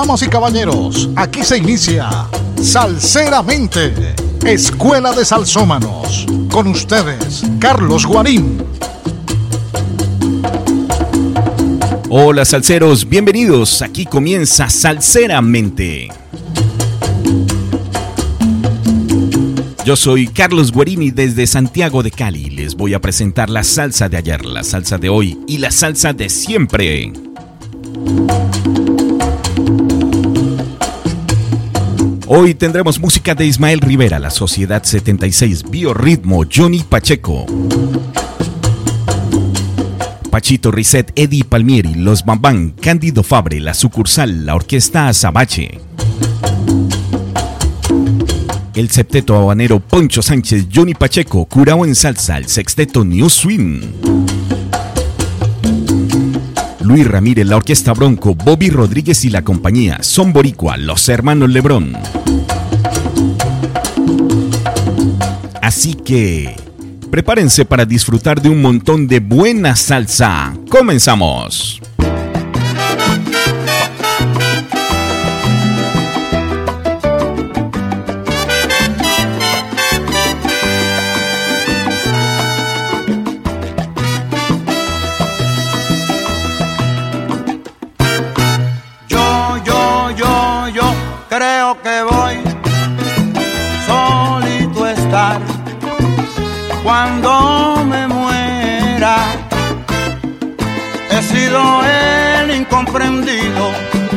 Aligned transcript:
Damas 0.00 0.22
y 0.22 0.28
caballeros, 0.28 1.10
aquí 1.14 1.42
se 1.42 1.58
inicia 1.58 2.08
Salseramente, 2.58 4.14
Escuela 4.46 5.12
de 5.12 5.26
Salsómanos. 5.26 6.24
Con 6.50 6.68
ustedes, 6.68 7.42
Carlos 7.58 8.06
Guarín. 8.06 8.64
Hola 12.08 12.46
salseros, 12.46 13.06
bienvenidos. 13.06 13.82
Aquí 13.82 14.06
comienza 14.06 14.70
Salseramente. 14.70 16.08
Yo 19.84 19.96
soy 19.96 20.28
Carlos 20.28 20.72
Guarini 20.72 21.10
desde 21.10 21.46
Santiago 21.46 22.02
de 22.02 22.10
Cali. 22.10 22.48
Les 22.48 22.74
voy 22.74 22.94
a 22.94 23.02
presentar 23.02 23.50
la 23.50 23.62
salsa 23.64 24.08
de 24.08 24.16
ayer, 24.16 24.46
la 24.46 24.64
salsa 24.64 24.96
de 24.96 25.10
hoy 25.10 25.38
y 25.46 25.58
la 25.58 25.70
salsa 25.70 26.14
de 26.14 26.30
siempre. 26.30 27.12
Hoy 32.32 32.54
tendremos 32.54 33.00
música 33.00 33.34
de 33.34 33.44
Ismael 33.44 33.80
Rivera, 33.80 34.20
La 34.20 34.30
Sociedad 34.30 34.84
76, 34.84 35.68
Biorritmo, 35.68 36.44
Johnny 36.48 36.84
Pacheco. 36.88 37.44
Pachito 40.30 40.70
Risset, 40.70 41.10
Eddie 41.16 41.42
Palmieri, 41.42 41.96
Los 41.96 42.24
Bambán, 42.24 42.70
Cándido 42.80 43.24
Fabre, 43.24 43.58
La 43.58 43.74
Sucursal, 43.74 44.46
La 44.46 44.54
Orquesta 44.54 45.08
Azabache. 45.08 45.80
El 48.76 48.90
septeto 48.90 49.36
habanero 49.36 49.80
Poncho 49.80 50.22
Sánchez, 50.22 50.68
Johnny 50.72 50.94
Pacheco, 50.94 51.46
Curao 51.46 51.84
en 51.84 51.96
Salsa, 51.96 52.38
el 52.38 52.46
sexteto 52.46 53.04
New 53.04 53.28
Swing. 53.28 53.80
Luis 56.90 57.06
Ramírez, 57.06 57.46
la 57.46 57.56
Orquesta 57.56 57.92
Bronco, 57.92 58.34
Bobby 58.34 58.68
Rodríguez 58.68 59.24
y 59.24 59.30
la 59.30 59.42
compañía, 59.42 59.98
Son 60.02 60.32
Boricua, 60.32 60.76
los 60.76 61.08
hermanos 61.08 61.48
Lebrón. 61.50 61.96
Así 65.70 65.94
que 65.94 66.56
prepárense 67.12 67.64
para 67.64 67.84
disfrutar 67.84 68.42
de 68.42 68.48
un 68.48 68.60
montón 68.60 69.06
de 69.06 69.20
buena 69.20 69.76
salsa. 69.76 70.52
Comenzamos. 70.68 71.80
Cuando 96.90 97.84
me 97.84 98.08
muera. 98.08 99.14
He 101.08 101.22
sido 101.22 101.60
el 101.84 102.50
incomprendido, 102.50 103.64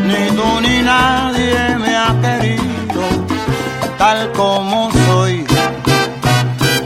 ni 0.08 0.36
tú 0.36 0.48
ni 0.60 0.82
nadie 0.82 1.78
me 1.78 1.96
ha 1.96 2.10
querido, 2.20 3.02
tal 4.00 4.32
como 4.32 4.92
soy. 5.06 5.46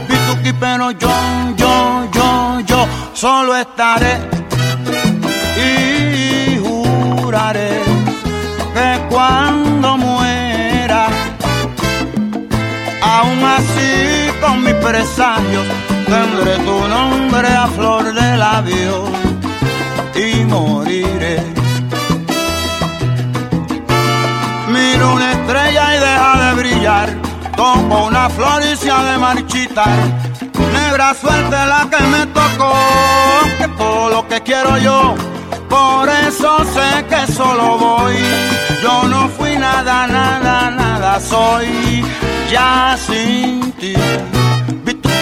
Pituki, 0.08 0.52
pero 0.60 0.90
yo, 0.90 1.14
yo, 1.56 2.06
yo, 2.12 2.60
yo 2.66 2.86
solo 3.14 3.56
estaré 3.56 4.14
presagios 14.82 15.66
tendré 16.06 16.56
tu 16.58 16.88
nombre 16.88 17.48
a 17.48 17.66
flor 17.68 18.12
de 18.12 18.36
labio 18.36 19.04
y 20.14 20.44
moriré. 20.44 21.42
Miro 24.68 25.14
una 25.14 25.32
estrella 25.32 25.96
y 25.96 25.98
deja 25.98 26.32
de 26.44 26.54
brillar, 26.60 27.08
toco 27.56 28.06
una 28.06 28.28
flor 28.30 28.62
y 28.72 28.76
se 28.76 28.90
ha 28.90 29.02
de 29.02 29.18
marchitar. 29.18 29.98
Negra 30.72 31.14
suerte 31.14 31.56
la 31.56 31.88
que 31.90 32.02
me 32.04 32.26
tocó, 32.26 32.74
que 33.58 33.68
todo 33.76 34.08
lo 34.10 34.28
que 34.28 34.40
quiero 34.40 34.76
yo, 34.78 35.14
por 35.68 36.08
eso 36.08 36.58
sé 36.74 37.04
que 37.10 37.32
solo 37.32 37.78
voy. 37.78 38.16
Yo 38.82 39.08
no 39.08 39.28
fui 39.28 39.56
nada, 39.56 40.06
nada, 40.06 40.70
nada 40.70 41.20
soy 41.20 42.04
ya 42.50 42.96
sin 43.06 43.72
ti. 43.72 43.94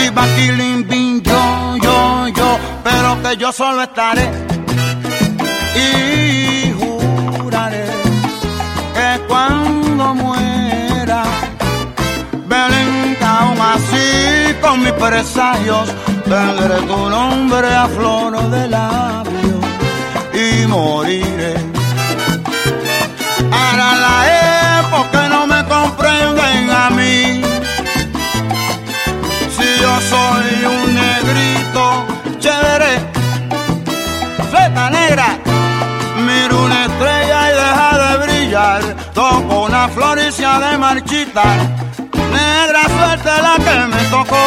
Bituki, 0.06 0.11
baquilín, 0.11 0.89
bin, 0.89 1.22
yo, 1.22 1.77
yo, 1.83 2.28
yo, 2.28 2.59
pero 2.84 3.21
que 3.22 3.37
yo 3.37 3.53
solo 3.53 3.83
estaré 3.83 4.31
y 5.75 6.72
juraré 6.72 7.87
que 8.95 9.27
cuando 9.27 10.15
muera, 10.15 11.25
Belén, 12.47 13.16
aún 13.22 13.59
así 13.61 14.55
con 14.61 14.81
mis 14.81 14.93
presagios, 14.93 15.89
tendré 16.25 16.81
tu 16.87 17.09
nombre 17.09 17.75
a 17.75 17.87
flor 17.89 18.50
de 18.50 18.69
labio 18.69 19.61
y 20.33 20.66
moriré. 20.66 21.55
Ahora 23.50 23.95
la 24.06 24.81
época 24.81 25.28
no 25.28 25.47
me 25.47 25.65
comprenden 25.65 26.71
a 26.71 26.91
mí. 26.91 27.66
Yo 29.81 30.01
soy 30.01 30.65
un 30.65 30.95
negrito 30.95 32.07
chévere, 32.39 32.99
fleta 34.51 34.91
negra, 34.91 35.39
miro 36.27 36.65
una 36.65 36.87
estrella 36.87 37.51
y 37.51 37.55
deja 37.55 37.99
de 37.99 38.27
brillar. 38.27 38.97
Toco 39.13 39.65
una 39.65 39.89
flor 39.89 40.19
de 40.19 40.79
marchitar. 40.79 41.59
Negra 42.33 42.83
suerte 42.89 43.31
la 43.43 43.57
que 43.57 43.87
me 43.95 44.03
tocó, 44.11 44.45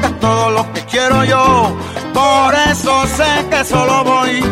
que 0.00 0.06
es 0.06 0.20
todo 0.20 0.50
lo 0.50 0.72
que 0.72 0.80
quiero 0.86 1.24
yo. 1.24 1.76
Por 2.12 2.54
eso 2.54 3.04
sé 3.16 3.46
que 3.50 3.64
solo 3.64 4.04
voy. 4.04 4.44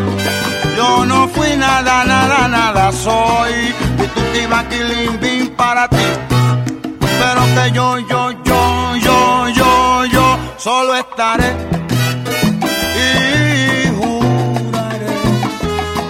Yo 0.75 1.05
no 1.05 1.27
fui 1.29 1.55
nada, 1.57 2.03
nada, 2.03 2.47
nada 2.47 2.91
soy. 2.91 3.73
Y 4.03 4.07
tu 4.07 5.51
para 5.55 5.87
ti. 5.87 6.07
Pero 6.99 7.41
que 7.55 7.71
yo, 7.71 7.99
yo, 7.99 8.31
yo 8.43 8.70
solo 10.61 10.95
estaré. 10.95 11.51
Y 13.03 13.87
juraré 13.97 15.15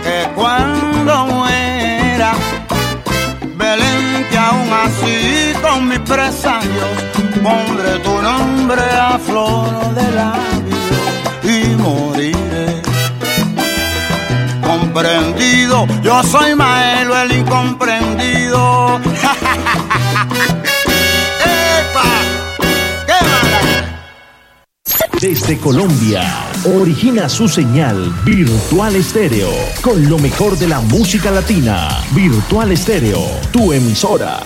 que 0.04 0.30
cuando 0.36 1.26
muera, 1.28 2.34
Belén, 3.56 4.28
que 4.30 4.38
aún 4.38 4.70
así 4.86 5.54
con 5.62 5.88
mis 5.88 6.00
presagios, 6.00 6.90
pondré 7.42 8.00
tu 8.00 8.22
nombre 8.22 8.82
a 8.82 9.18
flor 9.20 9.96
de 9.96 10.12
labio 10.12 10.78
y 11.44 11.76
moriré 11.78 12.82
comprendido. 14.62 15.88
Yo 16.02 16.24
soy 16.24 16.56
Maelo 16.56 17.18
el 17.22 17.32
incomprendido. 17.32 19.00
Desde 25.22 25.60
Colombia, 25.60 26.50
origina 26.66 27.30
su 27.30 27.48
señal 27.48 28.12
Virtual 28.26 28.96
Estéreo, 28.96 29.52
con 29.84 30.10
lo 30.10 30.18
mejor 30.18 30.58
de 30.58 30.68
la 30.68 30.82
música 30.82 31.30
latina. 31.30 31.90
Virtual 32.16 32.72
Estéreo, 32.72 33.20
tu 33.54 33.72
emisora. 33.72 34.40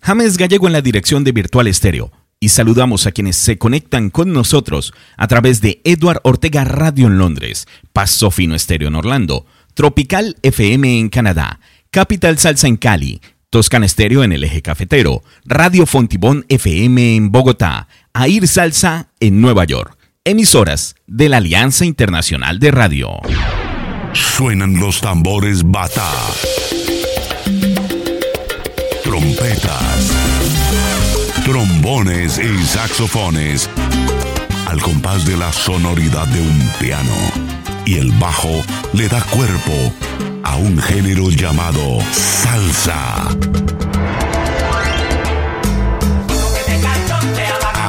James 0.00 0.38
Gallego 0.38 0.68
en 0.68 0.72
la 0.72 0.80
dirección 0.80 1.22
de 1.22 1.32
Virtual 1.32 1.66
Estéreo. 1.66 2.10
Y 2.40 2.48
saludamos 2.48 3.06
a 3.06 3.12
quienes 3.12 3.36
se 3.36 3.58
conectan 3.58 4.08
con 4.08 4.32
nosotros 4.32 4.94
a 5.18 5.28
través 5.28 5.60
de 5.60 5.82
Edward 5.84 6.22
Ortega 6.24 6.64
Radio 6.64 7.06
en 7.06 7.18
Londres, 7.18 7.68
Paso 7.92 8.30
Fino 8.30 8.54
Estéreo 8.54 8.88
en 8.88 8.94
Orlando, 8.94 9.44
Tropical 9.74 10.36
FM 10.40 10.98
en 10.98 11.10
Canadá, 11.10 11.60
Capital 11.90 12.38
Salsa 12.38 12.68
en 12.68 12.78
Cali, 12.78 13.20
Toscan 13.50 13.82
Estéreo 13.82 14.24
en 14.24 14.32
el 14.32 14.44
eje 14.44 14.60
cafetero, 14.60 15.22
Radio 15.46 15.86
Fontibón 15.86 16.44
FM 16.50 17.16
en 17.16 17.32
Bogotá, 17.32 17.88
Air 18.12 18.46
Salsa 18.46 19.08
en 19.20 19.40
Nueva 19.40 19.64
York. 19.64 19.96
Emisoras 20.22 20.96
de 21.06 21.30
la 21.30 21.38
Alianza 21.38 21.86
Internacional 21.86 22.58
de 22.58 22.70
Radio. 22.70 23.08
Suenan 24.12 24.78
los 24.78 25.00
tambores 25.00 25.62
bata. 25.64 26.12
Trompetas. 29.02 30.12
Trombones 31.46 32.38
y 32.38 32.66
saxofones. 32.66 33.70
Al 34.66 34.82
compás 34.82 35.24
de 35.24 35.38
la 35.38 35.50
sonoridad 35.54 36.26
de 36.26 36.40
un 36.42 36.70
piano. 36.78 37.16
Y 37.86 37.94
el 37.94 38.12
bajo 38.12 38.62
le 38.92 39.08
da 39.08 39.22
cuerpo 39.22 39.94
un 40.58 40.78
género 40.78 41.30
llamado 41.30 41.98
salsa. 42.12 43.28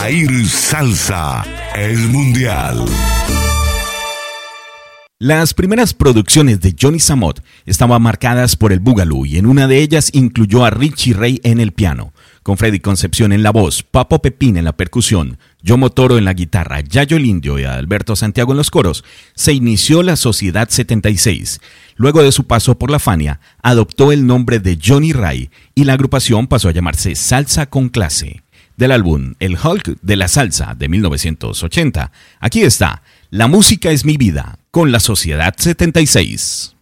Air 0.06 0.46
Salsa 0.48 1.46
es 1.76 2.00
mundial. 2.00 2.86
Las 5.20 5.54
primeras 5.54 5.94
producciones 5.94 6.62
de 6.62 6.74
Johnny 6.80 7.00
Samot 7.00 7.44
estaban 7.66 8.02
marcadas 8.02 8.56
por 8.56 8.72
el 8.72 8.80
boogaloo 8.80 9.26
y 9.26 9.38
en 9.38 9.46
una 9.46 9.68
de 9.68 9.80
ellas 9.82 10.12
incluyó 10.14 10.64
a 10.64 10.70
Richie 10.70 11.14
Ray 11.14 11.42
en 11.44 11.60
el 11.60 11.74
piano, 11.74 12.14
con 12.42 12.58
Freddy 12.58 12.80
Concepción 12.80 13.34
en 13.34 13.44
la 13.44 13.52
voz, 13.52 13.84
Papo 13.84 14.22
Pepín 14.22 14.58
en 14.58 14.66
la 14.66 14.78
percusión, 14.78 15.38
Yomo 15.62 15.90
Toro 15.90 16.18
en 16.18 16.26
la 16.26 16.34
guitarra, 16.34 16.80
Yayo 16.82 17.18
el 17.18 17.26
Indio 17.26 17.60
y 17.60 17.66
Alberto 17.66 18.16
Santiago 18.16 18.54
en 18.54 18.58
los 18.58 18.72
coros, 18.72 19.04
se 19.36 19.54
inició 19.54 20.04
la 20.04 20.16
Sociedad 20.16 20.70
76. 20.70 21.60
Luego 21.96 22.24
de 22.24 22.32
su 22.32 22.46
paso 22.46 22.80
por 22.80 22.90
la 22.90 23.00
Fania, 23.00 23.42
adoptó 23.62 24.12
el 24.12 24.26
nombre 24.26 24.60
de 24.60 24.80
Johnny 24.82 25.12
Ray 25.12 25.50
y 25.76 25.84
la 25.84 25.94
agrupación 25.94 26.48
pasó 26.48 26.70
a 26.70 26.72
llamarse 26.72 27.16
Salsa 27.16 27.66
con 27.66 27.90
Clase. 27.90 28.44
Del 28.78 28.94
álbum 28.94 29.34
El 29.40 29.58
Hulk 29.62 30.00
de 30.02 30.16
la 30.16 30.30
Salsa 30.30 30.74
de 30.76 30.88
1980, 30.88 32.12
aquí 32.40 32.62
está 32.62 33.04
La 33.30 33.48
música 33.48 33.92
es 33.92 34.06
mi 34.06 34.16
vida 34.16 34.60
con 34.72 34.94
la 34.94 35.02
Sociedad 35.02 35.54
76. 35.58 36.76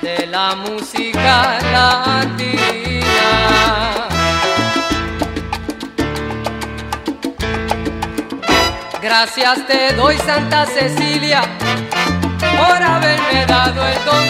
De 0.00 0.26
la 0.28 0.54
música 0.54 1.58
latina. 1.72 2.48
Gracias 9.02 9.66
te 9.66 9.92
doy 9.94 10.16
Santa 10.18 10.66
Cecilia 10.66 11.42
por 12.38 12.82
haberme 12.82 13.44
dado 13.46 13.86
el 13.88 14.04
don 14.04 14.26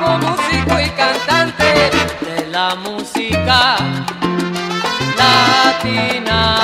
como 0.00 0.18
músico 0.18 0.80
y 0.80 0.90
cantante 0.90 1.90
de 2.20 2.48
la 2.50 2.74
música 2.74 3.76
latina. 5.16 6.58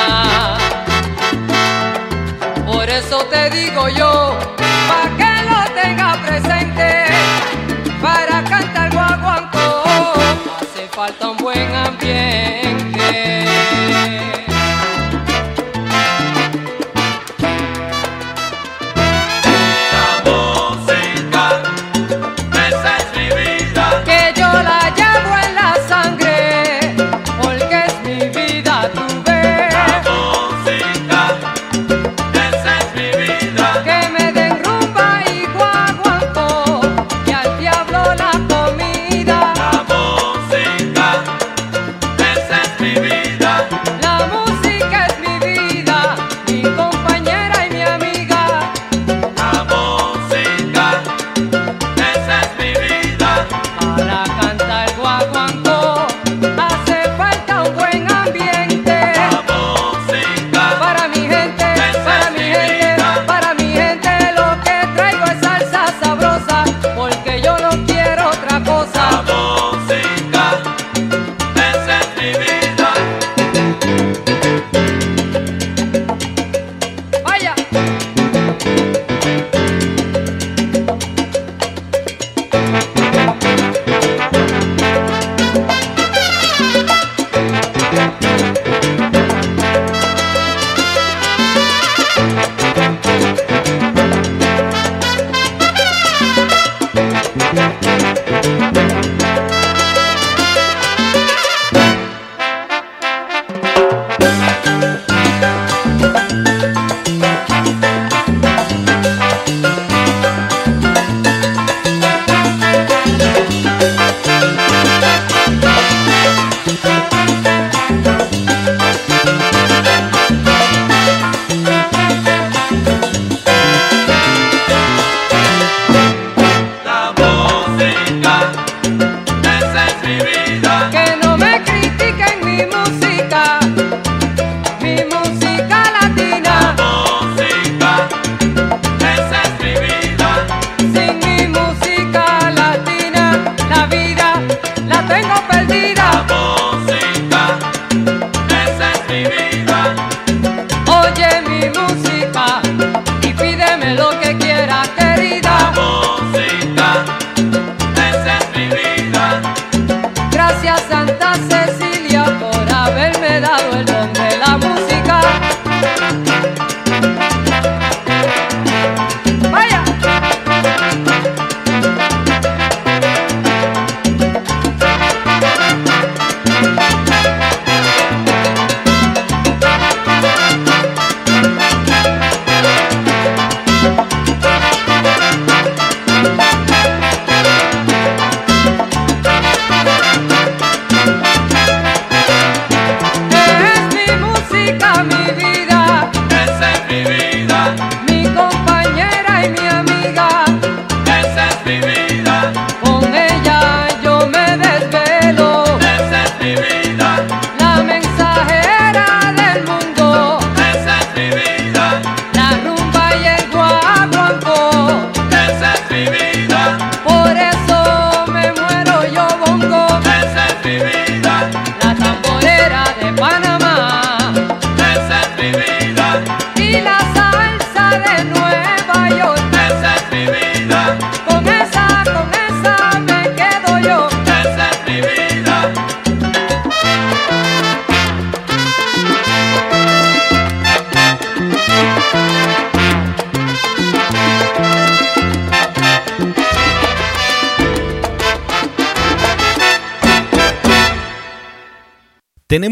Por 2.67 2.89
eso 2.91 3.19
te 3.31 3.51
digo 3.51 3.89
yo, 3.89 4.37
pa' 4.89 5.17
que 5.17 5.36
falta 10.97 11.29
un 11.29 11.37
buen 11.37 11.75
ambiente. 11.75 12.67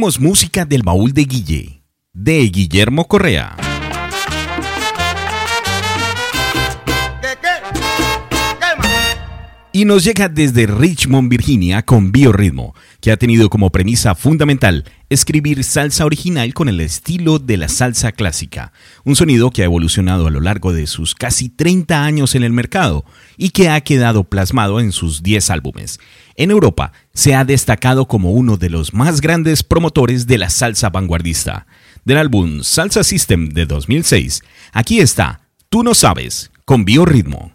Música 0.04 0.66
del 0.66 0.82
baúl 0.82 1.14
de 1.14 1.24
Guille, 1.24 1.82
de 2.12 2.40
Guillermo 2.50 3.08
Correa. 3.08 3.56
Y 9.72 9.86
nos 9.86 10.04
llega 10.04 10.28
desde 10.28 10.66
Richmond, 10.66 11.30
Virginia, 11.30 11.82
con 11.82 12.12
Biorritmo, 12.12 12.74
que 13.00 13.10
ha 13.10 13.16
tenido 13.16 13.48
como 13.48 13.70
premisa 13.70 14.14
fundamental 14.14 14.84
escribir 15.08 15.64
salsa 15.64 16.04
original 16.04 16.52
con 16.52 16.68
el 16.68 16.80
estilo 16.80 17.38
de 17.38 17.56
la 17.56 17.68
salsa 17.68 18.12
clásica, 18.12 18.72
un 19.04 19.16
sonido 19.16 19.50
que 19.50 19.62
ha 19.62 19.64
evolucionado 19.64 20.26
a 20.26 20.30
lo 20.30 20.40
largo 20.40 20.72
de 20.74 20.86
sus 20.86 21.14
casi 21.14 21.48
30 21.48 22.04
años 22.04 22.34
en 22.34 22.44
el 22.44 22.52
mercado 22.52 23.04
y 23.36 23.50
que 23.50 23.70
ha 23.70 23.80
quedado 23.80 24.24
plasmado 24.24 24.80
en 24.80 24.92
sus 24.92 25.22
10 25.22 25.50
álbumes. 25.50 25.98
En 26.36 26.50
Europa 26.50 26.92
se 27.12 27.34
ha 27.34 27.44
destacado 27.44 28.06
como 28.06 28.32
uno 28.32 28.56
de 28.56 28.70
los 28.70 28.92
más 28.92 29.20
grandes 29.20 29.62
promotores 29.62 30.26
de 30.26 30.38
la 30.38 30.50
salsa 30.50 30.90
vanguardista. 30.90 31.66
Del 32.04 32.18
álbum 32.18 32.62
Salsa 32.62 33.04
System 33.04 33.48
de 33.50 33.66
2006, 33.66 34.42
aquí 34.72 35.00
está 35.00 35.42
Tú 35.68 35.82
no 35.82 35.94
sabes, 35.94 36.52
con 36.64 36.84
Biorritmo. 36.84 37.52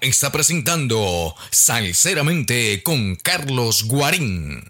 Está 0.00 0.30
presentando 0.30 1.34
Salceramente 1.50 2.82
con 2.82 3.16
Carlos 3.16 3.84
Guarín. 3.84 4.62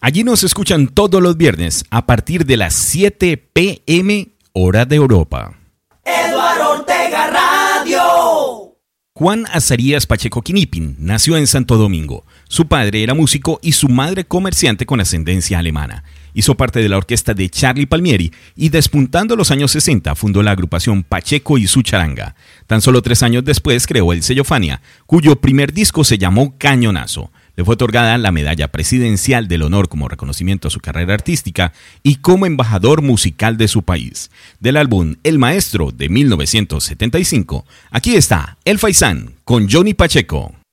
Allí 0.00 0.22
nos 0.22 0.44
escuchan 0.44 0.88
todos 0.88 1.20
los 1.20 1.36
viernes 1.36 1.84
a 1.90 2.06
partir 2.06 2.46
de 2.46 2.56
las 2.56 2.74
7 2.74 3.36
pm 3.36 4.28
hora 4.52 4.84
de 4.84 4.96
Europa. 4.96 5.58
Eduardo 6.04 6.80
Ortega 6.80 7.26
Radio. 7.28 8.76
Juan 9.14 9.46
Azarías 9.52 10.06
Pacheco 10.06 10.42
Quinipin 10.42 10.96
nació 10.98 11.36
en 11.36 11.46
Santo 11.46 11.76
Domingo. 11.76 12.24
Su 12.48 12.68
padre 12.68 13.02
era 13.02 13.14
músico 13.14 13.58
y 13.62 13.72
su 13.72 13.88
madre 13.88 14.24
comerciante 14.24 14.86
con 14.86 15.00
ascendencia 15.00 15.58
alemana. 15.58 16.04
Hizo 16.34 16.56
parte 16.56 16.80
de 16.80 16.88
la 16.88 16.98
orquesta 16.98 17.32
de 17.32 17.48
Charlie 17.48 17.86
Palmieri 17.86 18.32
y 18.56 18.68
despuntando 18.68 19.36
los 19.36 19.50
años 19.50 19.70
60 19.70 20.14
fundó 20.16 20.42
la 20.42 20.50
agrupación 20.50 21.04
Pacheco 21.04 21.56
y 21.56 21.66
su 21.68 21.82
charanga. 21.82 22.34
Tan 22.66 22.82
solo 22.82 23.00
tres 23.02 23.22
años 23.22 23.44
después 23.44 23.86
creó 23.86 24.12
el 24.12 24.22
sello 24.22 24.44
Fania, 24.44 24.82
cuyo 25.06 25.36
primer 25.36 25.72
disco 25.72 26.04
se 26.04 26.18
llamó 26.18 26.58
Cañonazo. 26.58 27.30
Le 27.56 27.64
fue 27.64 27.74
otorgada 27.74 28.18
la 28.18 28.32
Medalla 28.32 28.68
Presidencial 28.72 29.46
del 29.46 29.62
Honor 29.62 29.88
como 29.88 30.08
reconocimiento 30.08 30.66
a 30.66 30.70
su 30.72 30.80
carrera 30.80 31.14
artística 31.14 31.72
y 32.02 32.16
como 32.16 32.46
embajador 32.46 33.00
musical 33.00 33.56
de 33.56 33.68
su 33.68 33.84
país. 33.84 34.30
Del 34.58 34.76
álbum 34.76 35.14
El 35.22 35.38
Maestro 35.38 35.92
de 35.92 36.08
1975, 36.08 37.64
aquí 37.90 38.16
está 38.16 38.58
El 38.64 38.80
Faisán 38.80 39.34
con 39.44 39.70
Johnny 39.70 39.94
Pacheco. 39.94 40.63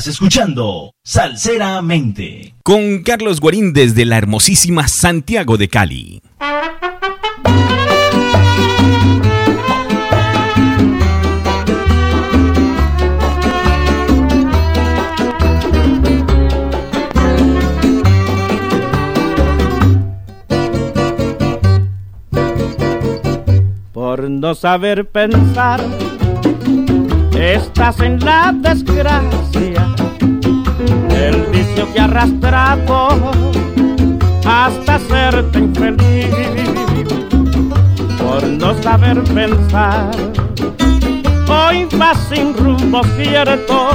Estás 0.00 0.14
escuchando 0.14 0.94
Salseramente. 1.04 2.54
Con 2.62 3.02
Carlos 3.02 3.38
Guarín 3.38 3.74
desde 3.74 4.06
la 4.06 4.16
hermosísima 4.16 4.88
Santiago 4.88 5.58
de 5.58 5.68
Cali. 5.68 6.22
Por 23.92 24.30
no 24.30 24.54
saber 24.54 25.10
pensar 25.10 26.09
estás 27.40 27.98
en 28.00 28.20
la 28.20 28.52
desgracia, 28.54 29.94
el 31.10 31.46
vicio 31.50 31.90
que 31.92 32.00
ha 32.00 32.04
arrastrado 32.04 33.30
hasta 34.44 34.98
serte 34.98 35.58
infeliz, 35.58 36.28
por 38.18 38.46
no 38.46 38.74
saber 38.82 39.22
pensar. 39.24 40.10
Hoy 41.48 41.88
vas 41.96 42.18
sin 42.28 42.54
rumbo 42.54 43.02
cierto, 43.16 43.88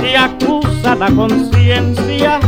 te 0.00 0.16
acusa 0.16 0.96
la 0.96 1.10
conciencia 1.10 2.40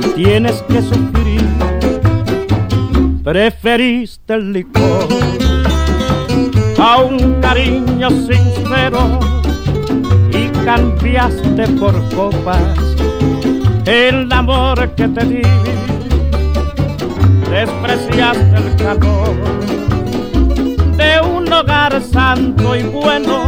y 0.00 0.22
tienes 0.22 0.62
que 0.68 0.80
sufrir. 0.80 1.44
Preferiste 3.24 4.34
el 4.34 4.52
licor 4.52 5.47
a 6.88 7.02
un 7.02 7.34
cariño 7.42 8.08
sincero 8.08 9.20
y 10.32 10.48
cambiaste 10.64 11.68
por 11.78 11.94
copas 12.14 12.78
el 13.84 14.32
amor 14.32 14.88
que 14.96 15.06
te 15.08 15.24
di. 15.26 15.42
Despreciaste 17.50 18.56
el 18.56 18.76
calor 18.76 19.34
de 20.96 21.20
un 21.36 21.52
hogar 21.52 22.00
santo 22.02 22.74
y 22.74 22.84
bueno 22.84 23.42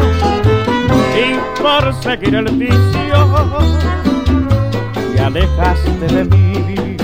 y 1.16 1.62
por 1.62 1.94
seguir 2.02 2.34
el 2.34 2.50
vicio 2.56 3.48
te 5.14 5.20
alejaste 5.20 6.06
de 6.14 6.24
mí. 6.24 6.99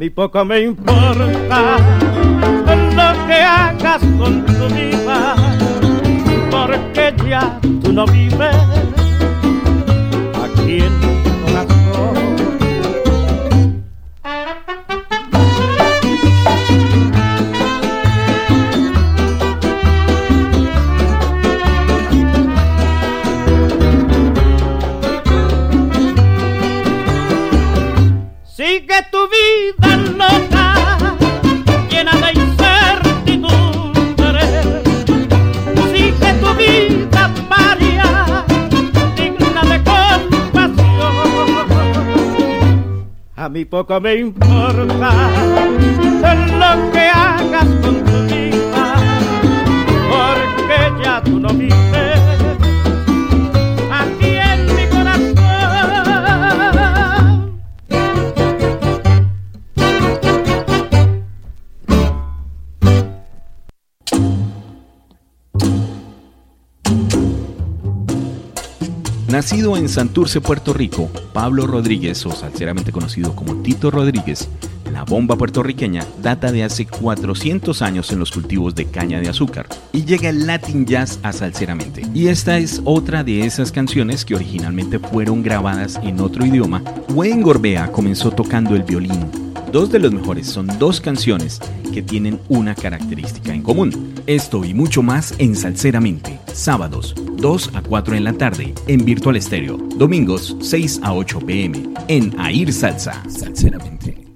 Mí 0.00 0.08
poco 0.08 0.46
me 0.46 0.62
importa 0.62 1.76
lo 2.96 3.26
que 3.26 3.34
hagas 3.34 4.00
con 4.16 4.46
tu 4.46 4.74
vida, 4.74 5.36
porque 6.50 7.14
ya 7.28 7.60
tú 7.82 7.92
no 7.92 8.06
vives 8.06 8.56
poco 43.70 44.00
me 44.00 44.16
importa 44.16 45.12
lo 46.58 46.90
que 46.90 47.00
hagas 47.08 47.68
con 47.82 48.04
tu 48.04 48.34
vida, 48.34 48.94
porque 50.10 51.04
ya 51.04 51.22
tú 51.22 51.38
no 51.38 51.50
vives. 51.50 52.09
Nacido 69.40 69.78
en 69.78 69.88
Santurce, 69.88 70.42
Puerto 70.42 70.74
Rico, 70.74 71.08
Pablo 71.32 71.66
Rodríguez, 71.66 72.26
o 72.26 72.30
salseramente 72.30 72.92
conocido 72.92 73.34
como 73.34 73.62
Tito 73.62 73.90
Rodríguez, 73.90 74.50
la 74.92 75.04
bomba 75.04 75.34
puertorriqueña 75.34 76.04
data 76.22 76.52
de 76.52 76.62
hace 76.62 76.84
400 76.84 77.80
años 77.80 78.12
en 78.12 78.18
los 78.18 78.32
cultivos 78.32 78.74
de 78.74 78.84
caña 78.84 79.18
de 79.18 79.30
azúcar 79.30 79.66
y 79.94 80.04
llega 80.04 80.28
el 80.28 80.46
Latin 80.46 80.84
Jazz 80.84 81.20
a 81.22 81.32
salseramente. 81.32 82.02
Y 82.12 82.28
esta 82.28 82.58
es 82.58 82.82
otra 82.84 83.24
de 83.24 83.46
esas 83.46 83.72
canciones 83.72 84.26
que 84.26 84.34
originalmente 84.34 84.98
fueron 84.98 85.42
grabadas 85.42 85.98
en 86.02 86.20
otro 86.20 86.44
idioma. 86.44 86.82
Wayne 87.14 87.42
Gorbea 87.42 87.90
comenzó 87.90 88.30
tocando 88.32 88.76
el 88.76 88.82
violín. 88.82 89.49
Dos 89.72 89.92
de 89.92 90.00
los 90.00 90.12
mejores 90.12 90.48
son 90.48 90.66
dos 90.78 91.00
canciones 91.00 91.60
que 91.94 92.02
tienen 92.02 92.40
una 92.48 92.74
característica 92.74 93.54
en 93.54 93.62
común. 93.62 94.14
Esto 94.26 94.64
y 94.64 94.74
mucho 94.74 95.02
más 95.02 95.32
en 95.38 95.54
Salseramente, 95.54 96.40
sábados 96.52 97.14
2 97.36 97.70
a 97.74 97.82
4 97.82 98.16
en 98.16 98.24
la 98.24 98.32
tarde 98.32 98.74
en 98.88 99.04
Virtual 99.04 99.36
Estéreo, 99.36 99.76
domingos 99.96 100.56
6 100.60 101.00
a 101.02 101.14
8 101.14 101.40
pm 101.40 101.94
en 102.08 102.38
Air 102.40 102.72
Salsa. 102.72 103.22
Salseramente. 103.28 104.29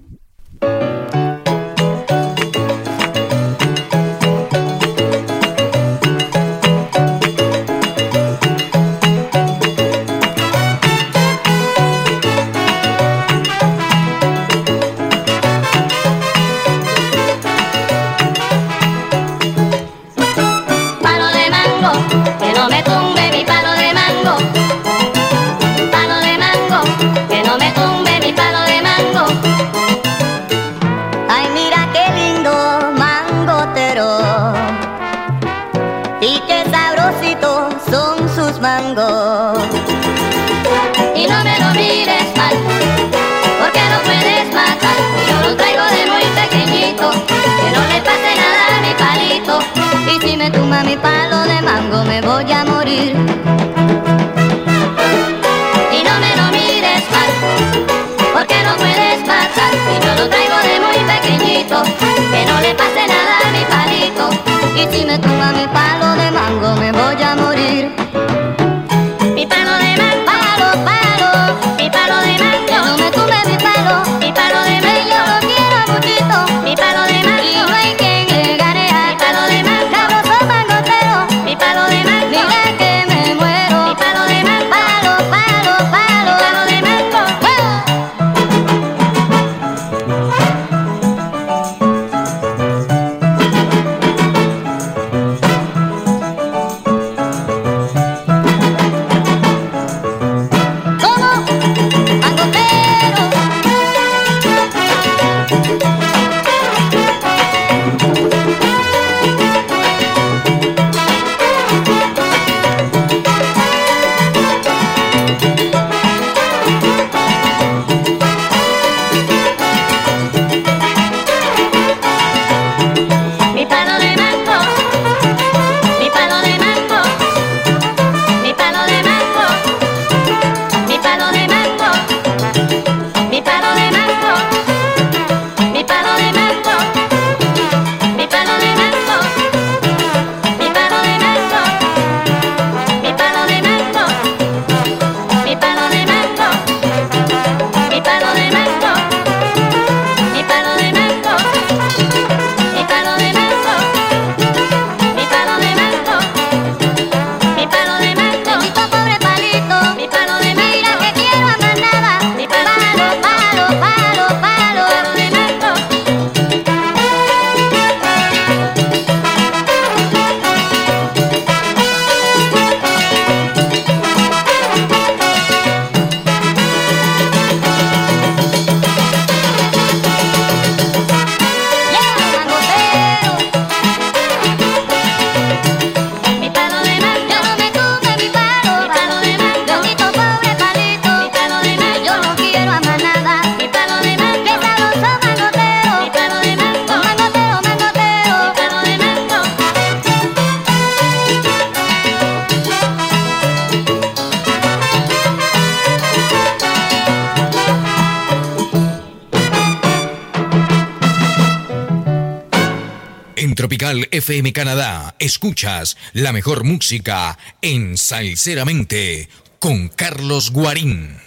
FM 214.15 214.53
Canadá, 214.53 215.13
escuchas 215.19 215.97
la 216.13 216.31
mejor 216.31 216.63
música 216.63 217.37
en 217.61 217.97
Salceramente 217.97 219.27
con 219.59 219.89
Carlos 219.89 220.51
Guarín. 220.51 221.17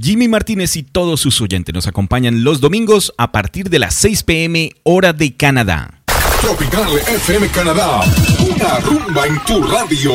Jimmy 0.00 0.28
Martínez 0.28 0.74
y 0.76 0.82
todos 0.82 1.20
sus 1.20 1.42
oyentes 1.42 1.74
nos 1.74 1.86
acompañan 1.86 2.44
los 2.44 2.62
domingos 2.62 3.12
a 3.18 3.32
partir 3.32 3.68
de 3.68 3.80
las 3.80 3.94
6 3.96 4.22
pm 4.22 4.72
hora 4.82 5.12
de 5.12 5.36
Canadá. 5.36 6.02
Tropical 6.40 6.88
FM 7.06 7.48
Canadá, 7.48 8.00
una 8.40 8.78
rumba 8.80 9.26
en 9.26 9.38
tu 9.44 9.62
radio. 9.64 10.12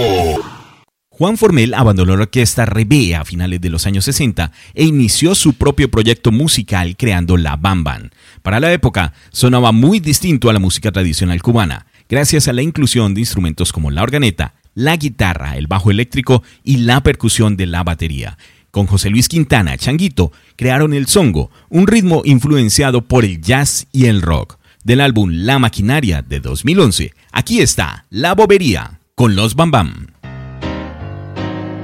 Juan 1.16 1.38
Formel 1.38 1.76
abandonó 1.76 2.16
la 2.16 2.24
orquesta 2.24 2.66
Rebe 2.66 3.16
a 3.16 3.24
finales 3.24 3.62
de 3.62 3.70
los 3.70 3.86
años 3.86 4.06
60 4.06 4.52
e 4.74 4.86
inició 4.86 5.36
su 5.36 5.54
propio 5.54 5.92
proyecto 5.92 6.32
musical 6.32 6.98
creando 6.98 7.38
la 7.38 7.56
Bamban. 7.56 8.10
Para 8.42 8.60
la 8.60 8.74
época 8.74 9.14
sonaba 9.32 9.72
muy 9.72 10.00
distinto 10.00 10.50
a 10.50 10.54
la 10.54 10.60
música 10.60 10.92
tradicional 10.92 11.40
cubana, 11.44 11.86
gracias 12.14 12.48
a 12.48 12.54
la 12.54 12.62
inclusión 12.62 13.16
de 13.16 13.22
instrumentos 13.22 13.74
como 13.74 13.90
la 13.90 14.04
organeta, 14.04 14.54
la 14.76 14.96
guitarra, 14.98 15.58
el 15.58 15.66
bajo 15.66 15.90
eléctrico 15.90 16.44
y 16.64 16.78
la 16.78 17.02
percusión 17.02 17.58
de 17.58 17.66
la 17.66 17.84
batería. 17.84 18.38
Con 18.70 18.86
José 18.86 19.10
Luis 19.10 19.28
Quintana, 19.28 19.80
Changuito, 19.80 20.32
crearon 20.56 20.94
el 20.94 21.08
songo, 21.08 21.50
un 21.70 21.88
ritmo 21.88 22.22
influenciado 22.24 23.02
por 23.02 23.26
el 23.26 23.42
jazz 23.42 23.88
y 23.92 24.06
el 24.06 24.22
rock. 24.22 24.60
Del 24.84 25.02
álbum 25.02 25.32
La 25.32 25.58
Maquinaria 25.58 26.22
de 26.22 26.40
2011, 26.40 27.14
aquí 27.32 27.62
está 27.62 28.06
La 28.12 28.36
Bobería 28.36 29.00
con 29.16 29.36
los 29.36 29.56
Bambam. 29.56 30.14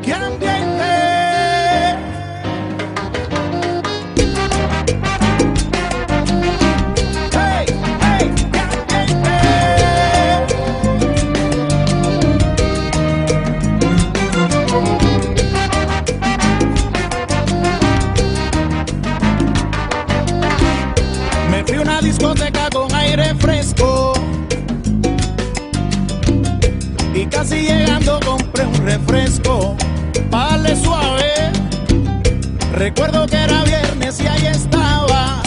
casi 0.03 0.48
refresco, 29.09 29.75
vale 30.29 30.75
suave. 30.75 31.51
Recuerdo 32.73 33.25
que 33.25 33.35
era 33.35 33.63
viernes 33.63 34.19
y 34.21 34.27
ahí 34.27 34.45
estaba 34.45 35.41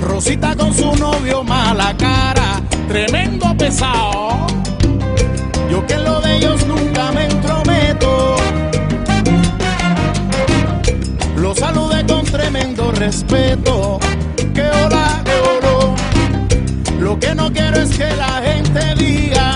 Rosita 0.00 0.56
con 0.56 0.74
su 0.74 0.96
novio 0.96 1.44
mala 1.44 1.94
cara, 1.96 2.60
tremendo 2.88 3.54
pesado. 3.56 4.46
Yo 5.70 5.86
que 5.86 5.96
lo 5.98 6.20
de 6.20 6.36
ellos 6.36 6.66
nunca 6.66 7.12
me 7.12 7.24
entrometo. 7.26 8.36
Lo 11.36 11.54
saludé 11.54 12.04
con 12.06 12.24
tremendo 12.24 12.92
respeto. 12.92 13.98
Que 14.54 14.62
hola, 14.62 15.22
que 15.24 15.34
oro. 15.56 15.94
Lo 16.98 17.18
que 17.18 17.34
no 17.34 17.52
quiero 17.52 17.78
es 17.78 17.90
que 17.96 18.10
la 18.16 18.42
gente 18.42 18.94
diga 18.96 19.51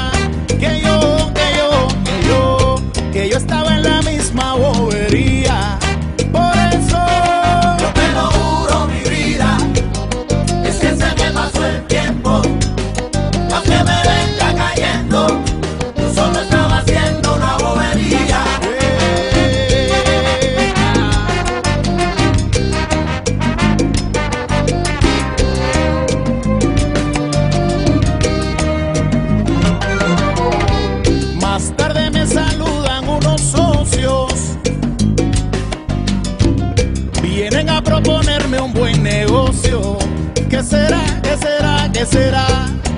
¿Qué 41.97 42.05
será? 42.05 42.47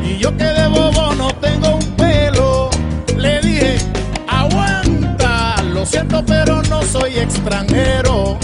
Y 0.05 0.19
yo 0.19 0.37
que 0.37 0.43
de 0.43 0.67
bobo 0.67 1.15
no 1.15 1.33
tengo 1.35 1.77
un 1.77 1.87
pelo. 1.95 2.69
Le 3.17 3.41
dije, 3.43 3.79
aguanta. 4.27 5.63
Lo 5.73 5.87
siento, 5.87 6.25
pero 6.27 6.61
no 6.65 6.83
soy 6.83 7.17
extranjero. 7.19 8.37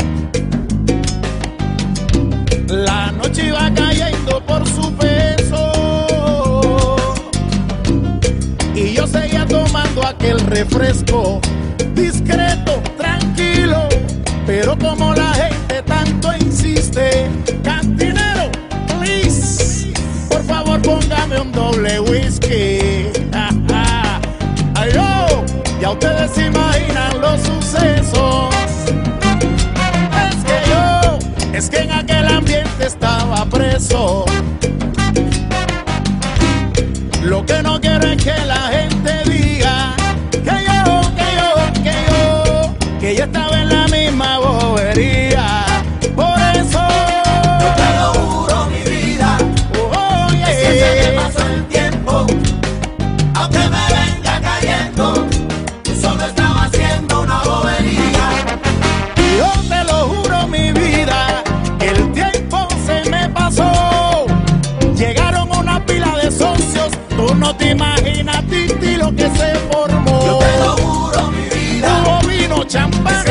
La 2.68 3.10
noche 3.10 3.48
iba 3.48 3.68
cayendo 3.74 4.40
por 4.46 4.64
su 4.68 4.94
peso. 4.94 5.72
Y 8.76 8.92
yo 8.92 9.08
seguía 9.08 9.44
tomando 9.46 10.06
aquel 10.06 10.38
refresco, 10.38 11.40
discreto, 11.96 12.80
tranquilo. 12.96 13.88
Pero 14.46 14.78
como 14.78 15.14
la 15.14 15.34
gente 15.34 15.53
un 21.44 21.52
doble 21.52 22.00
whisky. 22.00 23.10
Ay, 24.76 24.90
yo, 24.92 25.44
ya 25.80 25.90
ustedes 25.90 26.30
se 26.32 26.46
imaginan 26.46 27.20
champán, 72.74 73.23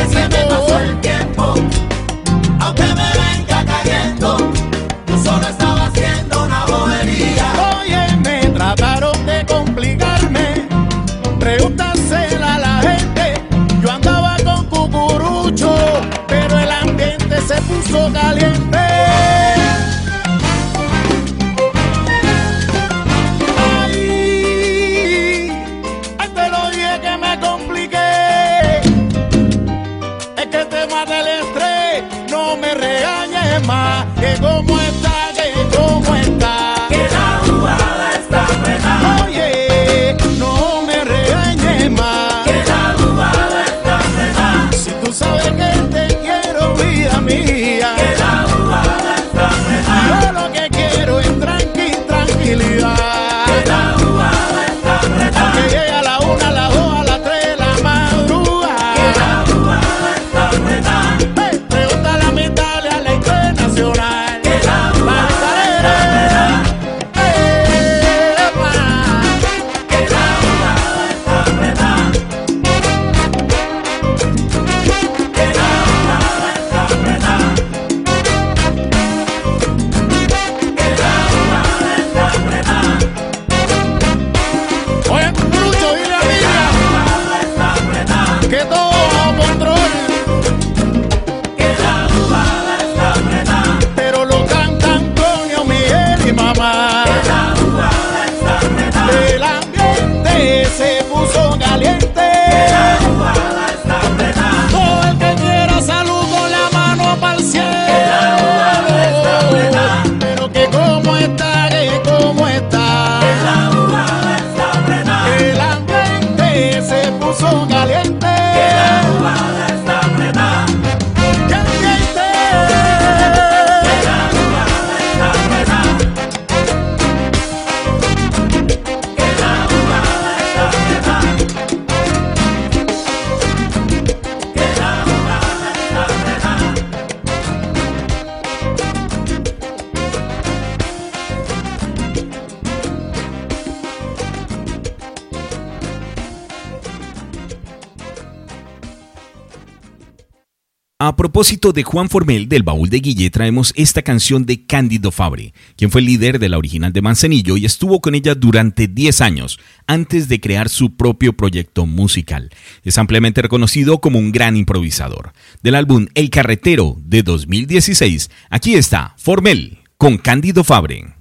propósito 151.34 151.72
de 151.72 151.82
Juan 151.82 152.08
Formel 152.08 152.48
del 152.48 152.62
baúl 152.62 152.88
de 152.88 153.00
Guille 153.00 153.28
traemos 153.28 153.72
esta 153.74 154.02
canción 154.02 154.46
de 154.46 154.66
Cándido 154.66 155.10
Fabre, 155.10 155.52
quien 155.76 155.90
fue 155.90 156.00
el 156.00 156.06
líder 156.06 156.38
de 156.38 156.48
la 156.48 156.58
original 156.58 156.92
de 156.92 157.02
Manzanillo 157.02 157.56
y 157.56 157.64
estuvo 157.64 158.00
con 158.00 158.14
ella 158.14 158.36
durante 158.36 158.86
10 158.86 159.20
años 159.20 159.58
antes 159.88 160.28
de 160.28 160.38
crear 160.38 160.68
su 160.68 160.94
propio 160.94 161.32
proyecto 161.32 161.86
musical. 161.86 162.50
Es 162.84 162.98
ampliamente 162.98 163.42
reconocido 163.42 164.00
como 164.00 164.20
un 164.20 164.30
gran 164.30 164.56
improvisador. 164.56 165.32
Del 165.60 165.74
álbum 165.74 166.06
El 166.14 166.30
Carretero 166.30 166.98
de 167.00 167.24
2016, 167.24 168.30
aquí 168.48 168.76
está 168.76 169.14
Formel 169.18 169.78
con 169.98 170.18
Cándido 170.18 170.62
Fabre. 170.62 171.14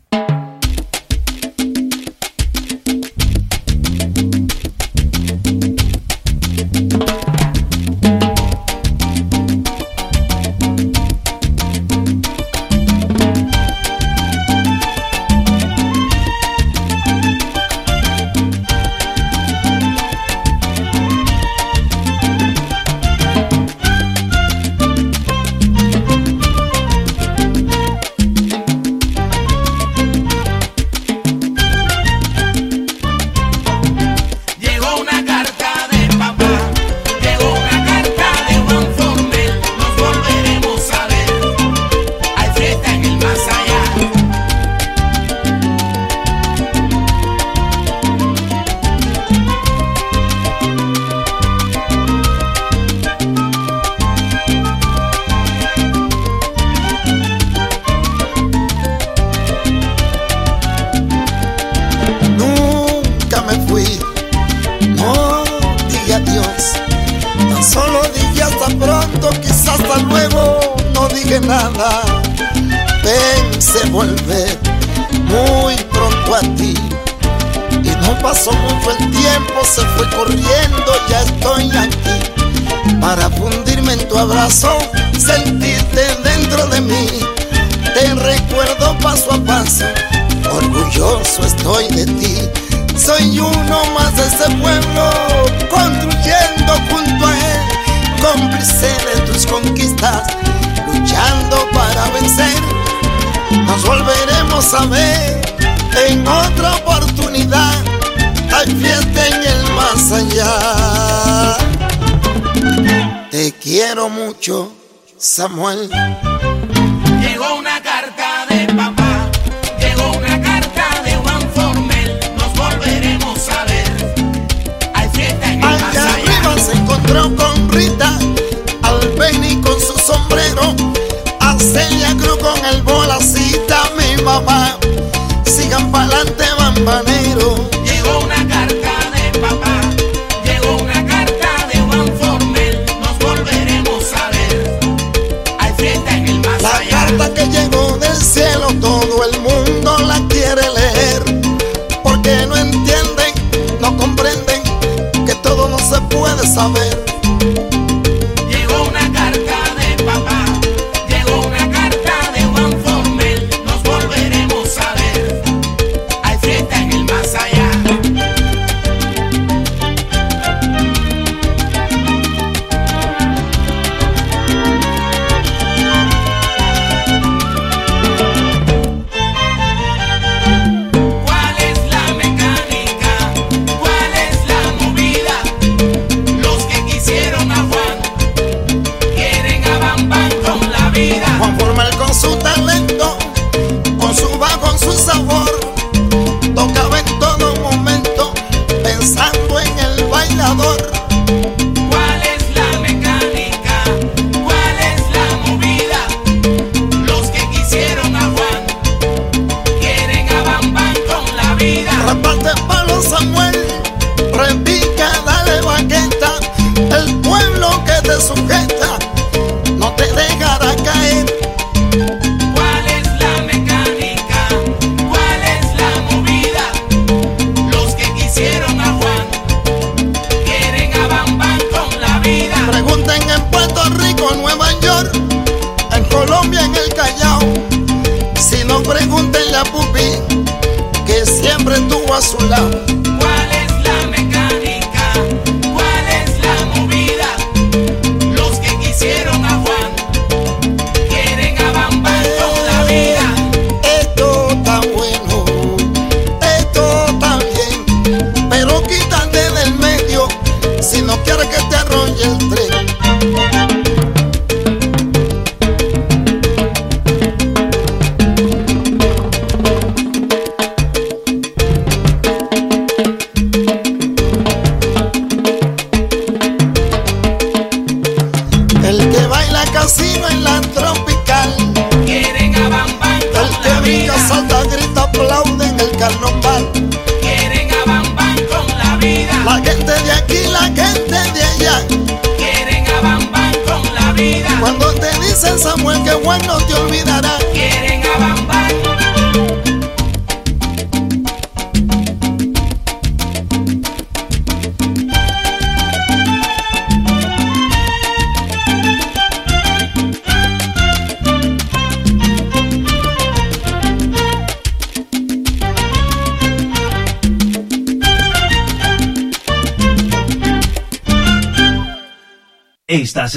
Su 242.40 242.48
lado. 242.48 242.93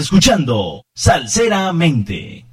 Escuchando 0.06 0.84
Salseramente. 0.94 2.46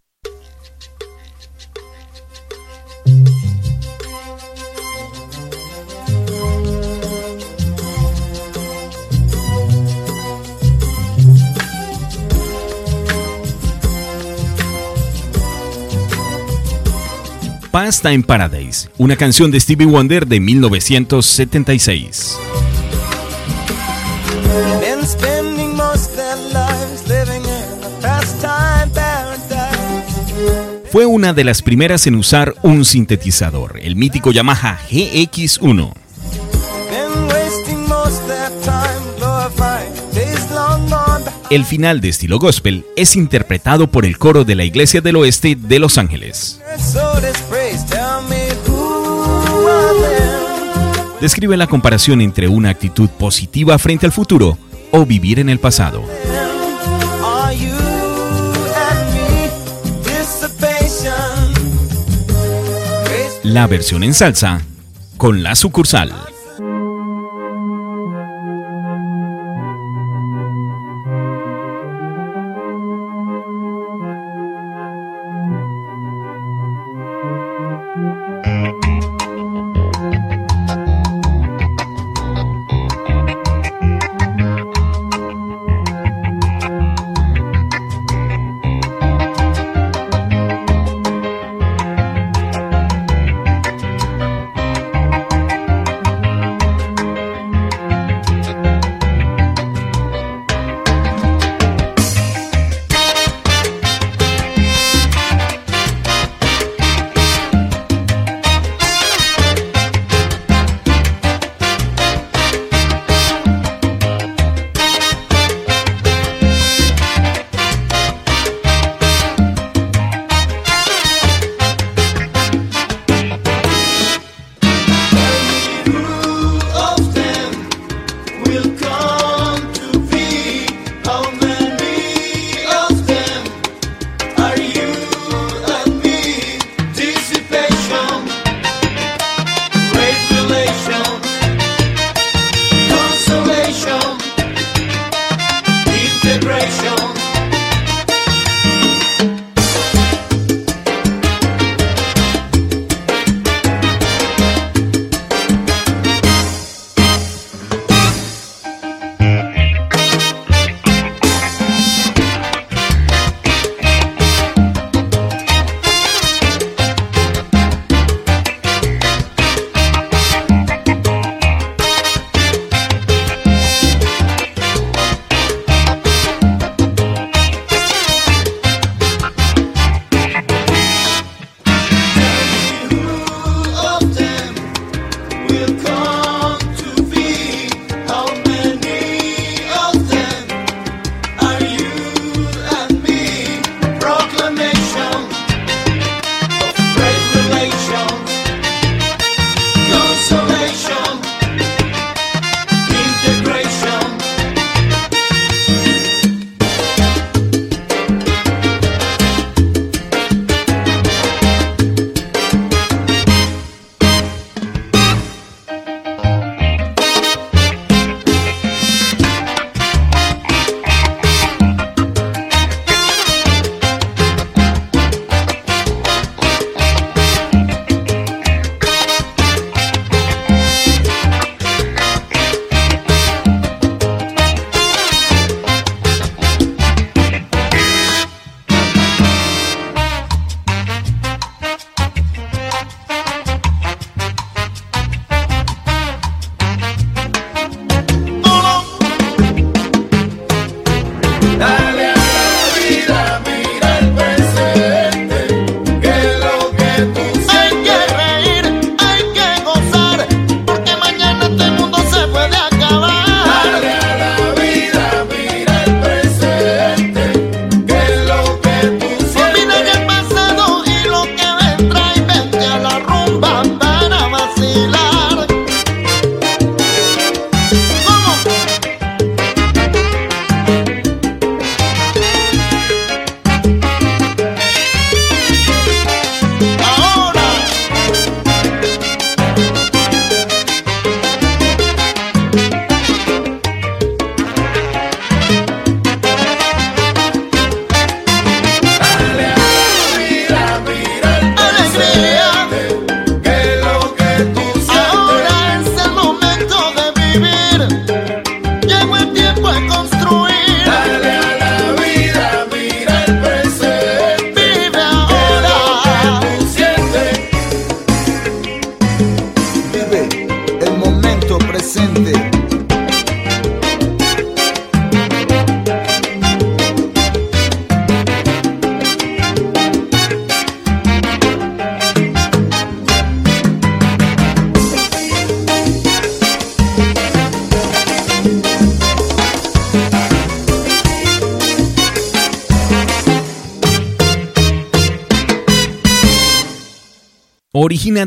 Pasta 17.69 18.13
en 18.13 18.23
Paradise, 18.23 18.89
una 18.97 19.15
canción 19.15 19.51
de 19.51 19.59
Stevie 19.59 19.85
Wonder 19.85 20.25
de 20.25 20.39
1976. 20.39 22.39
Fue 30.93 31.07
una 31.07 31.33
de 31.33 31.43
las 31.43 31.63
primeras 31.63 32.05
en 32.05 32.13
usar 32.13 32.53
un 32.61 32.85
sintetizador, 32.85 33.79
el 33.81 33.95
mítico 33.95 34.31
Yamaha 34.31 34.77
GX1. 34.91 35.91
Been 36.91 37.23
wasting 37.29 37.87
most 37.87 38.21
their 38.27 38.51
time 38.61 39.01
glorifying 39.17 39.91
days 40.13 40.51
long 40.51 40.87
gone 40.87 41.23
by. 41.25 41.33
El 41.49 41.65
final 41.65 41.99
de 41.99 42.09
estilo 42.09 42.37
gospel 42.37 42.85
es 42.95 43.15
interpretado 43.15 43.87
por 43.87 44.05
el 44.05 44.19
coro 44.19 44.45
de 44.45 44.53
la 44.53 44.65
Iglesia 44.65 45.01
del 45.01 45.15
Oeste 45.15 45.57
de 45.59 45.79
Los 45.79 45.97
Ángeles. 45.97 46.61
Describe 51.19 51.57
la 51.57 51.65
comparación 51.65 52.21
entre 52.21 52.47
una 52.47 52.69
actitud 52.69 53.09
positiva 53.09 53.79
frente 53.79 54.05
al 54.05 54.11
futuro 54.11 54.59
o 54.91 55.07
vivir 55.07 55.39
en 55.39 55.49
el 55.49 55.57
pasado. 55.57 56.03
La 63.53 63.67
versión 63.67 64.03
en 64.03 64.15
salsa 64.15 64.61
con 65.15 65.43
la 65.43 65.53
sucursal. 65.53 66.32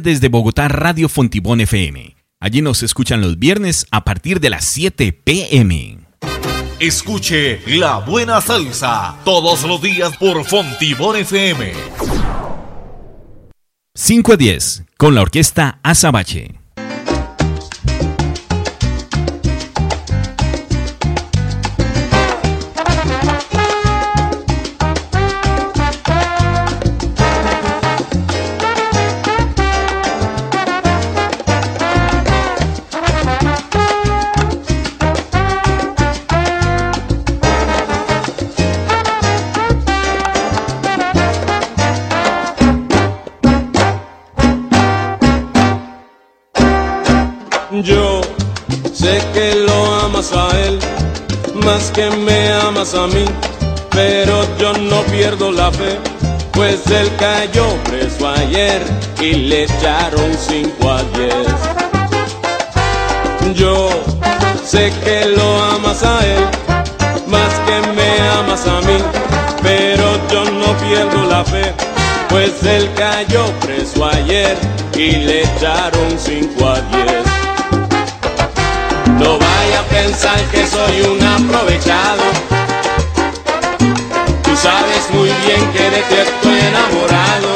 Desde 0.06 0.28
Bogotá 0.28 0.68
Radio 0.68 1.08
Fontibón 1.08 1.60
FM. 1.60 2.14
Allí 2.38 2.62
nos 2.62 2.84
escuchan 2.84 3.20
los 3.20 3.40
viernes 3.40 3.86
a 3.90 4.04
partir 4.04 4.38
de 4.38 4.50
las 4.50 4.64
7 4.64 5.12
pm. 5.12 5.98
Escuche 6.78 7.60
La 7.66 7.98
Buena 7.98 8.40
Salsa 8.40 9.16
todos 9.24 9.64
los 9.64 9.82
días 9.82 10.16
por 10.16 10.44
Fontibón 10.44 11.16
FM. 11.16 11.72
5 13.96 14.32
a 14.32 14.36
10 14.36 14.84
con 14.96 15.16
la 15.16 15.22
orquesta 15.22 15.80
Azabache. 15.82 16.65
Que 51.96 52.10
me 52.10 52.52
amas 52.52 52.94
a 52.94 53.06
mí, 53.06 53.24
pero 53.90 54.44
yo 54.58 54.74
no 54.74 55.00
pierdo 55.04 55.50
la 55.50 55.72
fe, 55.72 55.98
pues 56.52 56.86
él 56.88 57.10
cayó 57.18 57.64
preso 57.84 58.28
ayer 58.28 58.82
y 59.18 59.32
le 59.32 59.62
echaron 59.62 60.30
cinco 60.38 60.90
a 60.90 61.02
diez. 61.16 61.48
Yo 63.54 63.88
sé 64.62 64.92
que 65.04 65.24
lo 65.36 65.62
amas 65.74 66.02
a 66.02 66.20
él 66.26 66.44
más 67.28 67.54
que 67.66 67.80
me 67.94 68.28
amas 68.40 68.66
a 68.66 68.78
mí, 68.82 68.98
pero 69.62 70.04
yo 70.30 70.44
no 70.44 70.76
pierdo 70.76 71.24
la 71.30 71.42
fe, 71.46 71.72
pues 72.28 72.62
él 72.62 72.90
cayó 72.94 73.42
preso 73.64 74.04
ayer 74.04 74.54
y 74.94 75.12
le 75.12 75.44
echaron 75.44 76.18
cinco 76.18 76.68
a 76.68 76.80
diez. 76.94 77.25
Pensar 80.06 80.40
que 80.52 80.64
soy 80.64 81.00
un 81.00 81.20
aprovechado. 81.20 82.22
Tú 84.44 84.56
sabes 84.56 85.10
muy 85.12 85.28
bien 85.44 85.72
que 85.72 85.90
de 85.90 86.00
ti 86.08 86.14
estoy 86.14 86.60
enamorado. 86.60 87.50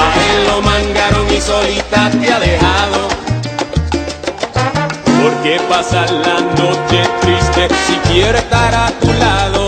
A 0.00 0.08
él 0.30 0.46
lo 0.46 0.62
mangaron 0.62 1.30
y 1.30 1.38
solita 1.38 2.10
te 2.18 2.32
ha 2.32 2.40
dejado. 2.40 3.08
¿Por 5.20 5.32
qué 5.42 5.60
pasar 5.68 6.10
la 6.10 6.40
noche 6.40 7.02
triste 7.20 7.68
si 7.86 7.94
quiero 8.10 8.38
estar 8.38 8.74
a 8.74 8.90
tu 9.00 9.12
lado? 9.12 9.61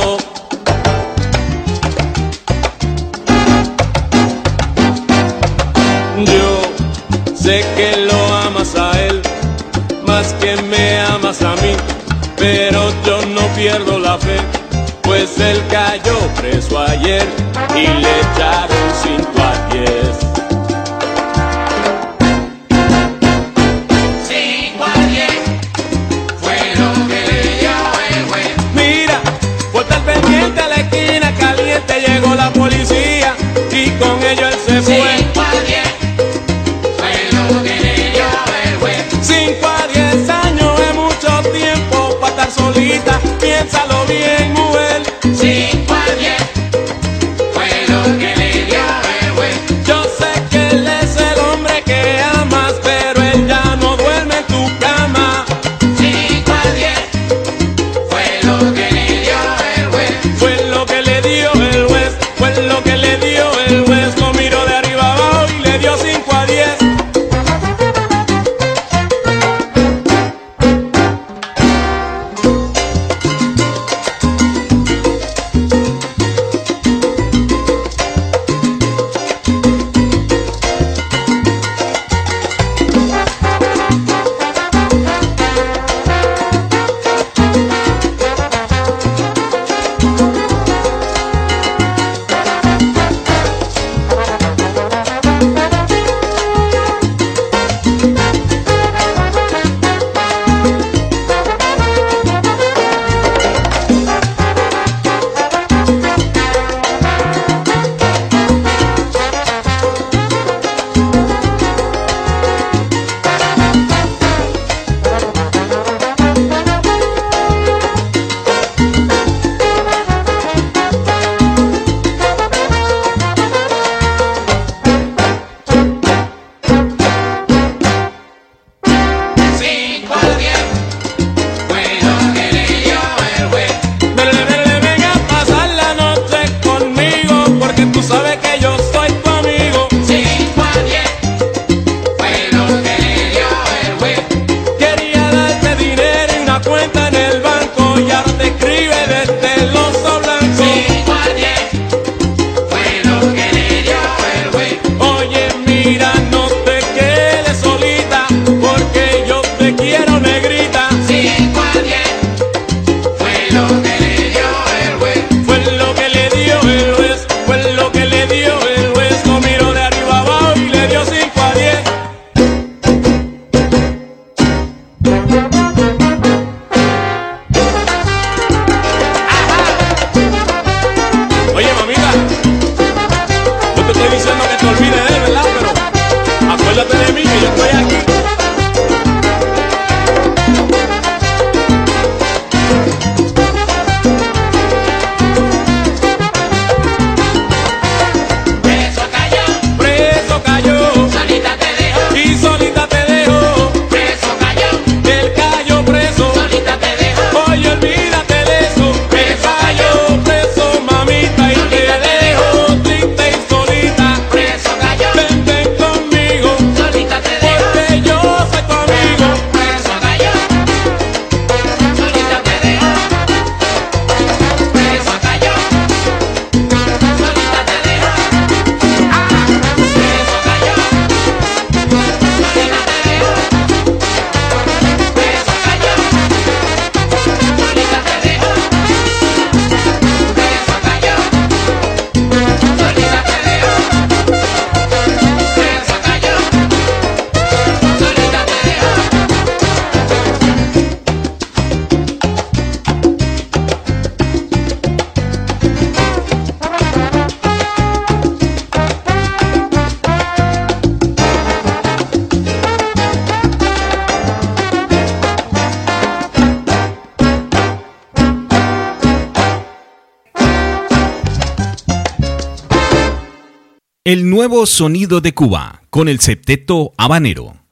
Sonido 274.75 275.21
de 275.21 275.33
Cuba 275.33 275.83
con 275.89 276.09
el 276.09 276.19
septeto 276.19 276.95
habanero. 276.97 277.64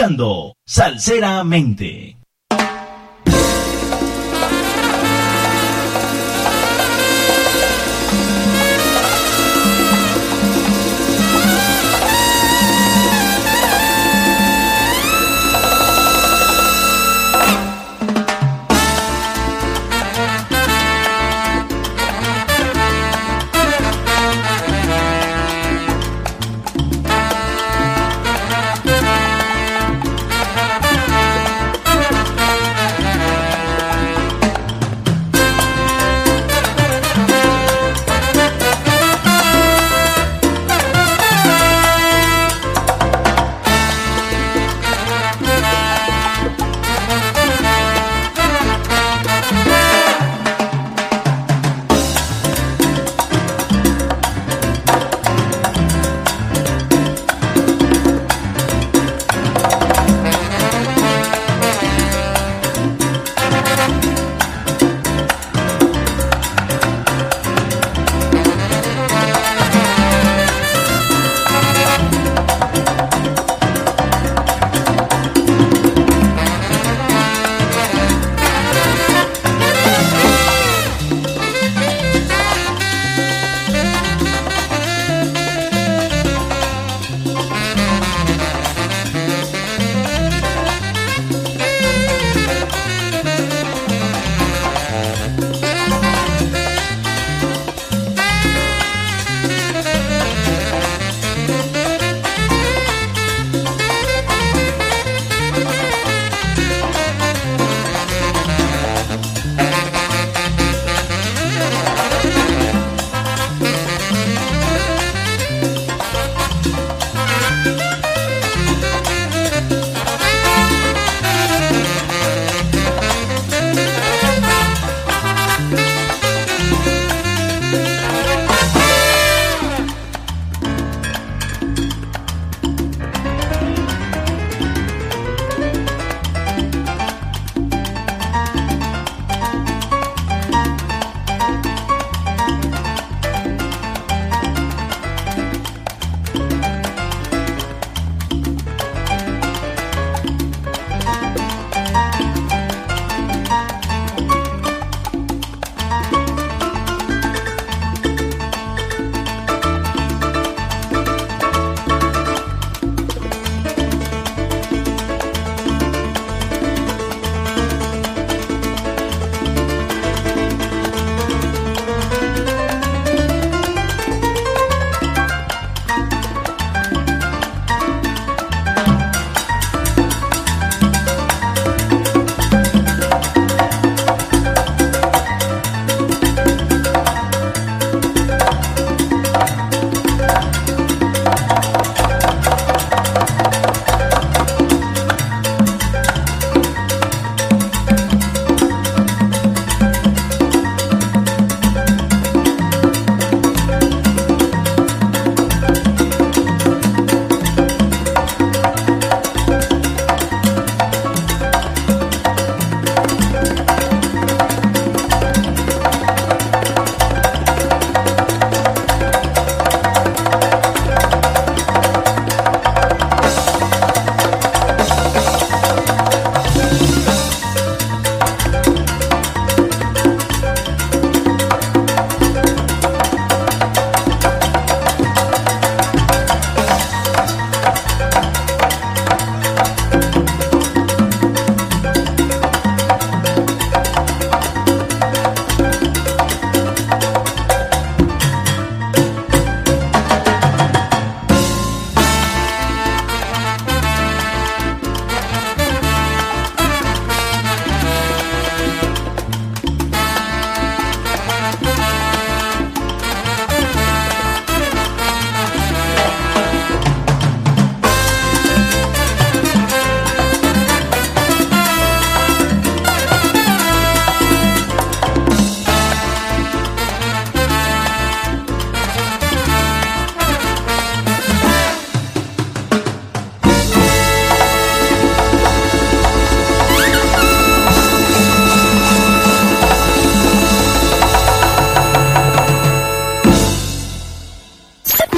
Escuchando 0.00 0.54
Salseramente. 0.64 2.09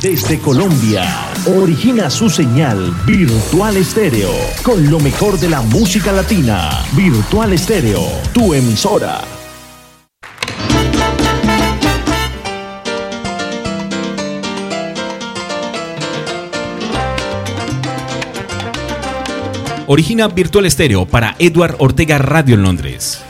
Desde 0.03 0.41
Colombia, 0.41 1.05
origina 1.47 2.11
su 2.11 2.29
señal 2.29 2.93
Virtual 3.07 3.77
Estéreo 3.77 4.33
con 4.65 4.91
lo 4.91 4.99
mejor 4.99 5.39
de 5.39 5.49
la 5.49 5.63
música 5.63 6.11
latina. 6.11 6.85
Virtual 6.97 7.53
Estéreo, 7.53 8.03
tu 8.35 8.53
emisora. 8.53 9.21
Origina 19.87 20.27
Virtual 20.27 20.67
Estéreo 20.67 21.07
para 21.07 21.37
Edward 21.39 21.77
Ortega 21.79 22.19
Radio 22.19 22.57
en 22.57 22.63
Londres. 22.63 23.23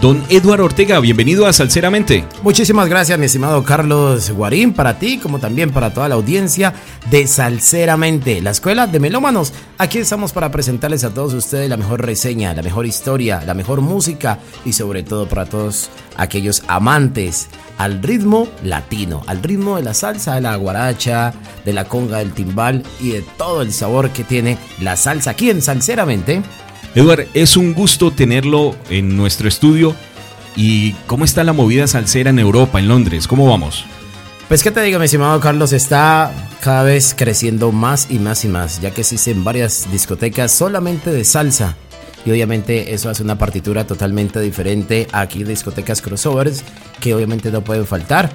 Don 0.00 0.24
Eduardo 0.28 0.64
Ortega, 0.64 1.00
bienvenido 1.00 1.44
a 1.44 1.52
Salceramente. 1.52 2.24
Muchísimas 2.44 2.88
gracias, 2.88 3.18
mi 3.18 3.26
estimado 3.26 3.64
Carlos 3.64 4.30
Guarín, 4.30 4.72
para 4.72 4.96
ti 5.00 5.18
como 5.18 5.40
también 5.40 5.72
para 5.72 5.92
toda 5.92 6.08
la 6.08 6.14
audiencia 6.14 6.72
de 7.10 7.26
Salceramente, 7.26 8.40
la 8.40 8.50
escuela 8.50 8.86
de 8.86 9.00
melómanos. 9.00 9.52
Aquí 9.76 9.98
estamos 9.98 10.30
para 10.32 10.52
presentarles 10.52 11.02
a 11.02 11.12
todos 11.12 11.34
ustedes 11.34 11.68
la 11.68 11.76
mejor 11.76 12.06
reseña, 12.06 12.54
la 12.54 12.62
mejor 12.62 12.86
historia, 12.86 13.42
la 13.44 13.54
mejor 13.54 13.80
música 13.80 14.38
y 14.64 14.72
sobre 14.72 15.02
todo 15.02 15.28
para 15.28 15.46
todos 15.46 15.90
aquellos 16.16 16.62
amantes 16.68 17.48
al 17.76 18.00
ritmo 18.00 18.46
latino, 18.62 19.24
al 19.26 19.42
ritmo 19.42 19.78
de 19.78 19.82
la 19.82 19.94
salsa, 19.94 20.36
de 20.36 20.42
la 20.42 20.54
guaracha, 20.54 21.34
de 21.64 21.72
la 21.72 21.86
conga, 21.86 22.18
del 22.18 22.34
timbal 22.34 22.84
y 23.00 23.10
de 23.10 23.22
todo 23.36 23.62
el 23.62 23.72
sabor 23.72 24.10
que 24.10 24.22
tiene 24.22 24.58
la 24.80 24.94
salsa 24.94 25.30
aquí 25.30 25.50
en 25.50 25.60
Salceramente. 25.60 26.42
Eduard, 26.94 27.26
es 27.34 27.56
un 27.56 27.74
gusto 27.74 28.10
tenerlo 28.10 28.74
en 28.90 29.16
nuestro 29.16 29.48
estudio. 29.48 29.94
¿Y 30.56 30.92
cómo 31.06 31.24
está 31.24 31.44
la 31.44 31.52
movida 31.52 31.86
salsera 31.86 32.30
en 32.30 32.38
Europa, 32.38 32.78
en 32.78 32.88
Londres? 32.88 33.28
¿Cómo 33.28 33.48
vamos? 33.48 33.84
Pues 34.48 34.62
que 34.62 34.70
te 34.70 34.80
digo, 34.80 34.98
mi 34.98 35.04
estimado 35.04 35.38
Carlos, 35.40 35.72
está 35.72 36.32
cada 36.60 36.82
vez 36.82 37.14
creciendo 37.16 37.70
más 37.70 38.08
y 38.10 38.18
más 38.18 38.44
y 38.44 38.48
más, 38.48 38.80
ya 38.80 38.90
que 38.90 39.02
existen 39.02 39.44
varias 39.44 39.92
discotecas 39.92 40.50
solamente 40.52 41.10
de 41.10 41.24
salsa. 41.24 41.76
Y 42.24 42.30
obviamente 42.30 42.94
eso 42.94 43.10
hace 43.10 43.22
una 43.22 43.38
partitura 43.38 43.86
totalmente 43.86 44.40
diferente 44.40 45.06
aquí 45.12 45.44
discotecas 45.44 46.02
crossovers, 46.02 46.64
que 47.00 47.14
obviamente 47.14 47.52
no 47.52 47.62
pueden 47.62 47.86
faltar. 47.86 48.32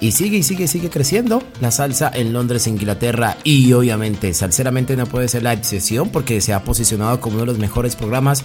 Y 0.00 0.12
sigue 0.12 0.38
y 0.38 0.42
sigue 0.44 0.64
y 0.64 0.68
sigue 0.68 0.90
creciendo 0.90 1.42
la 1.60 1.70
salsa 1.72 2.10
en 2.14 2.32
Londres, 2.32 2.66
Inglaterra. 2.68 3.36
Y 3.42 3.72
obviamente, 3.72 4.32
salseramente 4.32 4.96
no 4.96 5.06
puede 5.06 5.28
ser 5.28 5.42
la 5.42 5.52
excepción 5.52 6.10
porque 6.10 6.40
se 6.40 6.52
ha 6.52 6.62
posicionado 6.62 7.20
como 7.20 7.36
uno 7.36 7.46
de 7.46 7.52
los 7.52 7.58
mejores 7.58 7.96
programas 7.96 8.44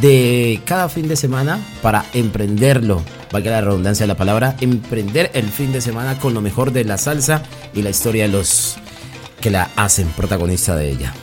de 0.00 0.60
cada 0.64 0.88
fin 0.88 1.08
de 1.08 1.16
semana 1.16 1.60
para 1.82 2.04
emprenderlo. 2.12 3.02
Valga 3.32 3.52
la 3.52 3.60
redundancia 3.60 4.04
de 4.04 4.08
la 4.08 4.16
palabra, 4.16 4.56
emprender 4.60 5.30
el 5.34 5.48
fin 5.48 5.72
de 5.72 5.80
semana 5.80 6.18
con 6.18 6.34
lo 6.34 6.40
mejor 6.40 6.72
de 6.72 6.84
la 6.84 6.98
salsa 6.98 7.42
y 7.74 7.82
la 7.82 7.90
historia 7.90 8.24
de 8.24 8.32
los 8.32 8.76
que 9.40 9.50
la 9.50 9.70
hacen 9.76 10.08
protagonista 10.08 10.74
de 10.76 10.90
ella. 10.90 11.14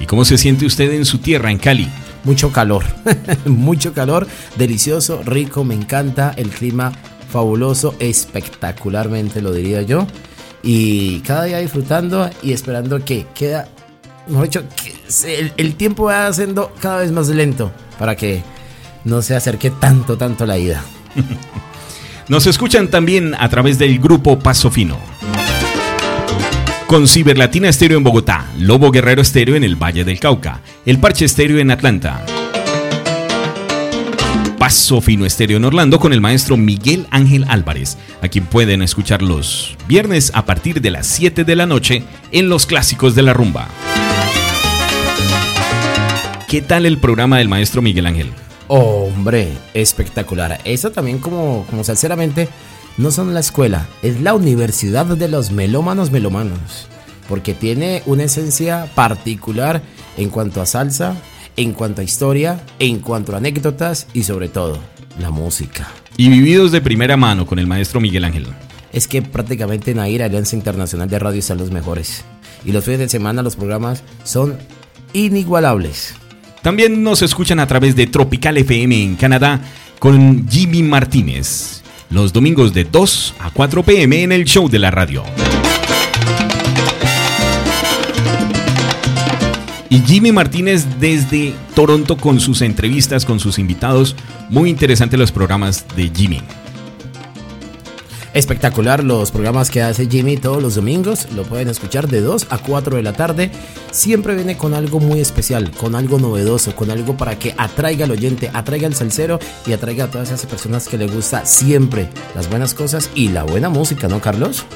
¿Y 0.00 0.06
cómo 0.06 0.24
se 0.24 0.38
siente 0.38 0.66
usted 0.66 0.92
en 0.92 1.04
su 1.04 1.18
tierra, 1.18 1.50
en 1.50 1.58
Cali? 1.58 1.88
Mucho 2.24 2.52
calor, 2.52 2.84
mucho 3.46 3.94
calor, 3.94 4.26
delicioso, 4.56 5.22
rico, 5.24 5.64
me 5.64 5.74
encanta 5.74 6.34
el 6.36 6.50
clima 6.50 6.92
fabuloso, 7.28 7.94
espectacularmente 7.98 9.40
lo 9.42 9.52
diría 9.52 9.82
yo. 9.82 10.06
Y 10.62 11.20
cada 11.20 11.44
día 11.44 11.58
disfrutando 11.58 12.28
y 12.42 12.52
esperando 12.52 13.04
que 13.04 13.26
queda, 13.34 13.68
mejor 14.26 14.44
dicho, 14.44 14.64
que 14.76 15.38
el, 15.38 15.52
el 15.56 15.74
tiempo 15.76 16.04
vaya 16.04 16.32
siendo 16.32 16.72
cada 16.80 16.98
vez 16.98 17.12
más 17.12 17.28
lento 17.28 17.70
para 17.98 18.16
que 18.16 18.42
no 19.04 19.22
se 19.22 19.36
acerque 19.36 19.70
tanto, 19.70 20.18
tanto 20.18 20.46
la 20.46 20.58
ida. 20.58 20.82
Nos 22.28 22.46
escuchan 22.46 22.88
también 22.88 23.34
a 23.38 23.48
través 23.48 23.78
del 23.78 23.98
grupo 23.98 24.38
Paso 24.38 24.70
Fino. 24.70 24.98
Con 26.86 27.06
Ciberlatina 27.06 27.68
Estéreo 27.68 27.98
en 27.98 28.04
Bogotá, 28.04 28.46
Lobo 28.58 28.90
Guerrero 28.90 29.22
Estéreo 29.22 29.56
en 29.56 29.64
el 29.64 29.76
Valle 29.76 30.04
del 30.04 30.20
Cauca, 30.20 30.60
El 30.86 30.98
Parche 30.98 31.26
Estéreo 31.26 31.58
en 31.58 31.70
Atlanta. 31.70 32.24
Paso 34.68 35.00
Fino 35.00 35.24
Estéreo 35.24 35.56
en 35.56 35.64
Orlando 35.64 35.98
con 35.98 36.12
el 36.12 36.20
maestro 36.20 36.58
Miguel 36.58 37.06
Ángel 37.10 37.46
Álvarez, 37.48 37.96
a 38.20 38.28
quien 38.28 38.44
pueden 38.44 38.82
escuchar 38.82 39.22
los 39.22 39.78
viernes 39.88 40.30
a 40.34 40.44
partir 40.44 40.82
de 40.82 40.90
las 40.90 41.06
7 41.06 41.44
de 41.44 41.56
la 41.56 41.64
noche 41.64 42.04
en 42.32 42.50
los 42.50 42.66
clásicos 42.66 43.14
de 43.14 43.22
la 43.22 43.32
rumba. 43.32 43.66
¿Qué 46.48 46.60
tal 46.60 46.84
el 46.84 46.98
programa 46.98 47.38
del 47.38 47.48
maestro 47.48 47.80
Miguel 47.80 48.04
Ángel? 48.04 48.30
Hombre, 48.66 49.54
espectacular. 49.72 50.60
Eso 50.64 50.90
también 50.90 51.18
como, 51.18 51.64
como 51.70 51.82
sinceramente 51.82 52.50
no 52.98 53.10
son 53.10 53.32
la 53.32 53.40
escuela, 53.40 53.86
es 54.02 54.20
la 54.20 54.34
universidad 54.34 55.06
de 55.06 55.28
los 55.28 55.50
melómanos 55.50 56.10
melómanos. 56.10 56.88
Porque 57.26 57.54
tiene 57.54 58.02
una 58.04 58.24
esencia 58.24 58.86
particular 58.94 59.80
en 60.18 60.28
cuanto 60.28 60.60
a 60.60 60.66
salsa, 60.66 61.16
en 61.58 61.72
cuanto 61.72 62.00
a 62.00 62.04
historia, 62.04 62.60
en 62.78 63.00
cuanto 63.00 63.34
a 63.34 63.38
anécdotas 63.38 64.06
y 64.14 64.22
sobre 64.22 64.48
todo 64.48 64.78
la 65.18 65.30
música. 65.30 65.88
Y 66.16 66.28
vividos 66.28 66.70
de 66.70 66.80
primera 66.80 67.16
mano 67.16 67.46
con 67.46 67.58
el 67.58 67.66
maestro 67.66 68.00
Miguel 68.00 68.24
Ángel. 68.24 68.46
Es 68.92 69.08
que 69.08 69.22
prácticamente 69.22 69.90
en 69.90 69.98
AIR, 69.98 70.22
Alianza 70.22 70.54
Internacional 70.54 71.10
de 71.10 71.18
Radio, 71.18 71.40
están 71.40 71.58
los 71.58 71.72
mejores. 71.72 72.24
Y 72.64 72.70
los 72.70 72.84
fines 72.84 73.00
de 73.00 73.08
semana 73.08 73.42
los 73.42 73.56
programas 73.56 74.04
son 74.22 74.56
inigualables. 75.12 76.14
También 76.62 77.02
nos 77.02 77.22
escuchan 77.22 77.58
a 77.58 77.66
través 77.66 77.96
de 77.96 78.06
Tropical 78.06 78.56
FM 78.56 79.02
en 79.02 79.16
Canadá 79.16 79.60
con 79.98 80.48
Jimmy 80.48 80.84
Martínez. 80.84 81.82
Los 82.08 82.32
domingos 82.32 82.72
de 82.72 82.84
2 82.84 83.34
a 83.40 83.50
4 83.50 83.82
pm 83.82 84.22
en 84.22 84.30
el 84.30 84.44
show 84.44 84.68
de 84.68 84.78
la 84.78 84.92
radio. 84.92 85.24
Y 89.90 90.00
Jimmy 90.00 90.32
Martínez 90.32 90.86
desde 91.00 91.54
Toronto 91.74 92.18
con 92.18 92.40
sus 92.40 92.60
entrevistas, 92.60 93.24
con 93.24 93.40
sus 93.40 93.58
invitados. 93.58 94.14
Muy 94.50 94.68
interesantes 94.68 95.18
los 95.18 95.32
programas 95.32 95.84
de 95.96 96.10
Jimmy. 96.14 96.42
Espectacular 98.34 99.02
los 99.02 99.30
programas 99.30 99.70
que 99.70 99.80
hace 99.80 100.06
Jimmy 100.06 100.36
todos 100.36 100.62
los 100.62 100.74
domingos. 100.74 101.26
Lo 101.34 101.44
pueden 101.44 101.68
escuchar 101.68 102.06
de 102.06 102.20
2 102.20 102.48
a 102.50 102.58
4 102.58 102.96
de 102.96 103.02
la 103.02 103.14
tarde. 103.14 103.50
Siempre 103.90 104.34
viene 104.34 104.58
con 104.58 104.74
algo 104.74 105.00
muy 105.00 105.20
especial, 105.20 105.70
con 105.70 105.94
algo 105.94 106.18
novedoso, 106.18 106.76
con 106.76 106.90
algo 106.90 107.16
para 107.16 107.38
que 107.38 107.54
atraiga 107.56 108.04
al 108.04 108.10
oyente, 108.10 108.50
atraiga 108.52 108.86
al 108.86 108.94
salsero 108.94 109.38
y 109.66 109.72
atraiga 109.72 110.04
a 110.04 110.10
todas 110.10 110.28
esas 110.28 110.44
personas 110.44 110.86
que 110.86 110.98
le 110.98 111.06
gusta 111.06 111.46
siempre 111.46 112.10
las 112.34 112.50
buenas 112.50 112.74
cosas 112.74 113.08
y 113.14 113.28
la 113.28 113.44
buena 113.44 113.70
música, 113.70 114.06
¿no, 114.08 114.20
Carlos? 114.20 114.66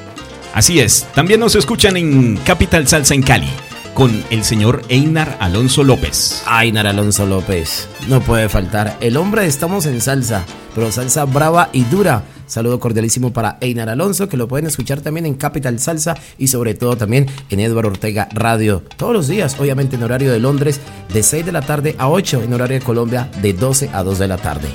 Así 0.54 0.80
es. 0.80 1.06
También 1.14 1.38
nos 1.38 1.54
escuchan 1.54 1.98
en 1.98 2.38
Capital 2.38 2.88
Salsa 2.88 3.14
en 3.14 3.22
Cali 3.22 3.48
con 3.94 4.24
el 4.30 4.44
señor 4.44 4.82
Einar 4.88 5.36
Alonso 5.40 5.84
López. 5.84 6.42
Einar 6.50 6.86
Alonso 6.86 7.26
López, 7.26 7.88
no 8.08 8.20
puede 8.20 8.48
faltar. 8.48 8.96
El 9.00 9.16
hombre 9.16 9.46
estamos 9.46 9.86
en 9.86 10.00
salsa, 10.00 10.44
pero 10.74 10.90
salsa 10.90 11.24
brava 11.24 11.68
y 11.72 11.84
dura. 11.84 12.24
Saludo 12.46 12.80
cordialísimo 12.80 13.32
para 13.32 13.56
Einar 13.60 13.88
Alonso, 13.88 14.28
que 14.28 14.36
lo 14.36 14.48
pueden 14.48 14.66
escuchar 14.66 15.00
también 15.00 15.24
en 15.24 15.34
Capital 15.34 15.78
Salsa 15.78 16.16
y 16.36 16.48
sobre 16.48 16.74
todo 16.74 16.96
también 16.96 17.26
en 17.48 17.60
Eduardo 17.60 17.90
Ortega 17.90 18.28
Radio. 18.34 18.82
Todos 18.96 19.14
los 19.14 19.28
días, 19.28 19.56
obviamente 19.58 19.96
en 19.96 20.02
horario 20.02 20.30
de 20.30 20.38
Londres, 20.38 20.80
de 21.12 21.22
6 21.22 21.46
de 21.46 21.52
la 21.52 21.62
tarde 21.62 21.94
a 21.98 22.08
8, 22.08 22.42
en 22.44 22.52
horario 22.52 22.78
de 22.78 22.84
Colombia, 22.84 23.30
de 23.40 23.54
12 23.54 23.90
a 23.92 24.02
2 24.02 24.18
de 24.18 24.28
la 24.28 24.36
tarde. 24.36 24.68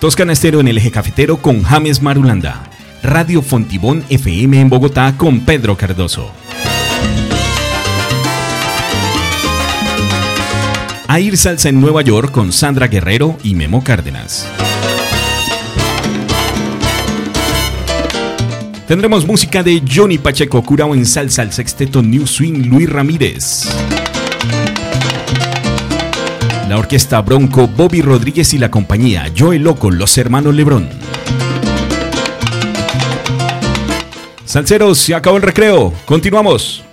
Toscana 0.00 0.32
Estero 0.32 0.60
en 0.60 0.68
el 0.68 0.78
eje 0.78 0.90
cafetero 0.90 1.38
con 1.38 1.62
James 1.62 2.02
Marulanda. 2.02 2.70
Radio 3.02 3.42
Fontibón 3.42 4.04
FM 4.08 4.60
en 4.60 4.68
Bogotá 4.68 5.16
con 5.16 5.40
Pedro 5.40 5.76
Cardoso. 5.76 6.30
Air 11.18 11.36
Salsa 11.36 11.68
en 11.68 11.80
Nueva 11.80 12.00
York 12.02 12.30
con 12.30 12.52
Sandra 12.52 12.86
Guerrero 12.86 13.36
y 13.42 13.54
Memo 13.54 13.84
Cárdenas. 13.84 14.46
Tendremos 18.88 19.26
música 19.26 19.62
de 19.62 19.82
Johnny 19.86 20.16
Pacheco 20.16 20.62
Curao 20.62 20.94
en 20.94 21.04
salsa 21.04 21.42
al 21.42 21.52
sexteto 21.52 22.02
New 22.02 22.26
Swing 22.26 22.66
Luis 22.66 22.88
Ramírez. 22.88 23.64
La 26.68 26.78
orquesta 26.78 27.20
Bronco 27.20 27.68
Bobby 27.68 28.00
Rodríguez 28.00 28.54
y 28.54 28.58
la 28.58 28.70
compañía 28.70 29.30
Joe 29.36 29.58
Loco 29.58 29.90
Los 29.90 30.16
Hermanos 30.16 30.54
Lebrón. 30.54 30.88
Salceros, 34.46 34.98
se 34.98 35.14
acabó 35.14 35.36
el 35.36 35.42
recreo. 35.42 35.92
Continuamos. 36.06 36.84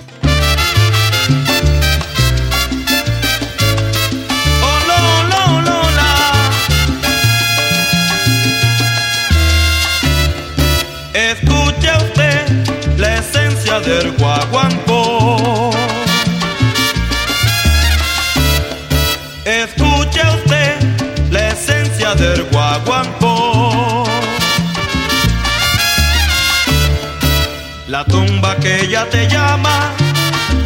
La 27.88 28.06
tumba 28.06 28.56
que 28.58 28.88
ya 28.88 29.10
te 29.10 29.28
llama 29.28 29.92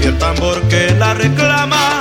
y 0.01 0.07
el 0.07 0.17
tambor 0.17 0.61
que 0.67 0.91
la 0.91 1.13
reclama. 1.13 1.92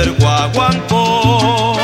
Del 0.00 0.12
guaguancó. 0.12 1.76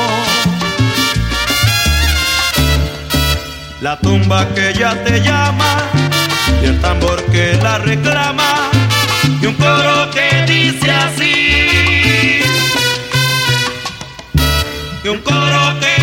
La 3.81 3.99
tumba 3.99 4.47
que 4.55 4.73
ya 4.73 4.93
te 5.05 5.21
llama 5.21 5.73
y 6.63 6.67
el 6.67 6.81
tambor 6.81 7.23
que 7.27 7.59
la 7.63 7.79
reclama 7.79 8.71
y 9.41 9.47
un 9.47 9.55
coro 9.55 10.11
que 10.15 10.29
dice 10.53 10.91
así. 10.91 12.41
Y 15.05 15.09
un 15.09 15.21
coro 15.21 15.63
que 15.81 15.96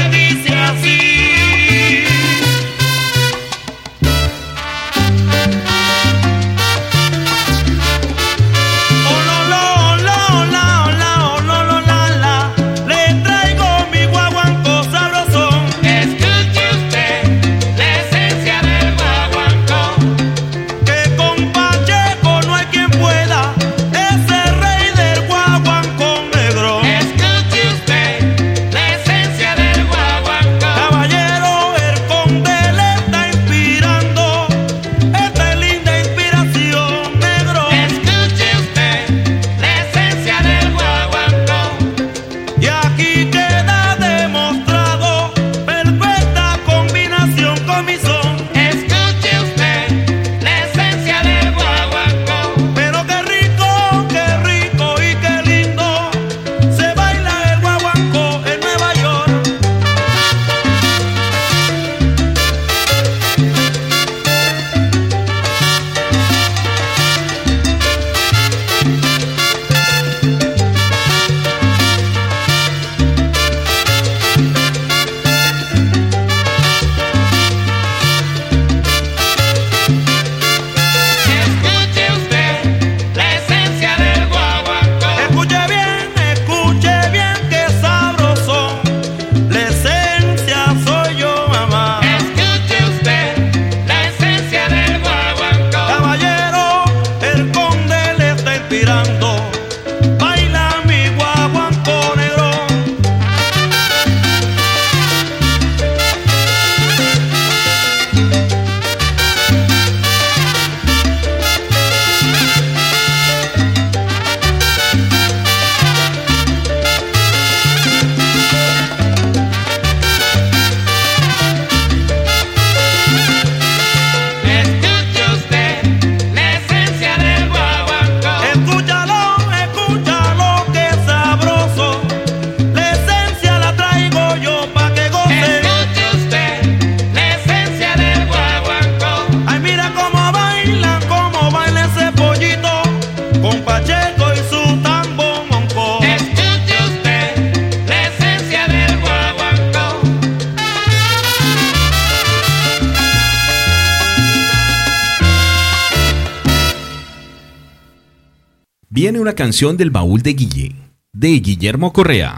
una 159.34 159.45
canción 159.45 159.77
del 159.77 159.89
baúl 159.89 160.22
de 160.22 160.34
Guille, 160.35 160.76
de 161.11 161.39
Guillermo 161.39 161.91
Correa. 161.91 162.38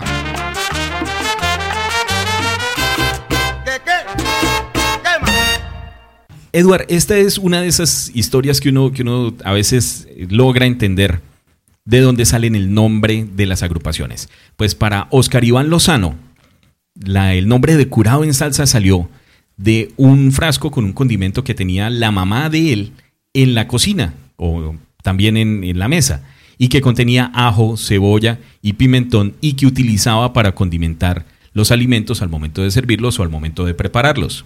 Edward, 6.54 6.86
esta 6.88 7.18
es 7.18 7.38
una 7.38 7.62
de 7.62 7.68
esas 7.68 8.10
historias 8.14 8.62
que 8.62 8.70
uno, 8.70 8.94
que 8.94 9.02
uno 9.02 9.34
a 9.44 9.52
veces 9.52 10.08
logra 10.30 10.66
entender 10.66 11.20
de 11.84 12.00
dónde 12.00 12.26
salen 12.26 12.56
el 12.56 12.74
nombre 12.74 13.28
de 13.36 13.46
las 13.46 13.62
agrupaciones. 13.62 14.30
Pues 14.56 14.74
para 14.74 15.08
Oscar 15.12 15.44
Iván 15.44 15.70
Lozano, 15.70 16.16
la- 16.96 17.34
el 17.34 17.50
nombre 17.50 17.76
de 17.76 17.90
curado 17.90 18.24
en 18.24 18.34
salsa 18.34 18.66
salió 18.68 19.10
de 19.58 19.92
un 19.98 20.32
frasco 20.32 20.72
con 20.72 20.86
un 20.86 20.94
condimento 20.94 21.44
que 21.44 21.54
tenía 21.56 21.90
la 21.90 22.12
mamá 22.12 22.50
de 22.50 22.72
él 22.72 22.92
en 23.34 23.54
la 23.54 23.68
cocina 23.68 24.14
o 24.38 24.76
también 25.04 25.36
en, 25.36 25.64
en 25.66 25.78
la 25.78 25.90
mesa 25.90 26.24
y 26.58 26.70
que 26.70 26.82
contenía 26.82 27.32
ajo, 27.34 27.78
cebolla 27.78 28.40
y 28.62 28.74
pimentón 28.74 29.36
y 29.42 29.54
que 29.54 29.66
utilizaba 29.66 30.34
para 30.34 30.56
condimentar 30.56 31.26
los 31.54 31.72
alimentos 31.72 32.22
al 32.22 32.30
momento 32.30 32.62
de 32.62 32.72
servirlos 32.72 33.20
o 33.20 33.24
al 33.24 33.30
momento 33.30 33.66
de 33.66 33.74
prepararlos. 33.74 34.46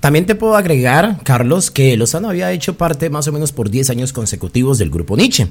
También 0.00 0.24
te 0.24 0.34
puedo 0.34 0.56
agregar, 0.56 1.22
Carlos, 1.24 1.70
que 1.70 1.94
Lozano 1.96 2.30
había 2.30 2.52
hecho 2.52 2.78
parte 2.78 3.10
más 3.10 3.28
o 3.28 3.32
menos 3.32 3.52
por 3.52 3.68
10 3.68 3.90
años 3.90 4.14
consecutivos 4.14 4.78
del 4.78 4.88
grupo 4.88 5.16
Nietzsche. 5.16 5.48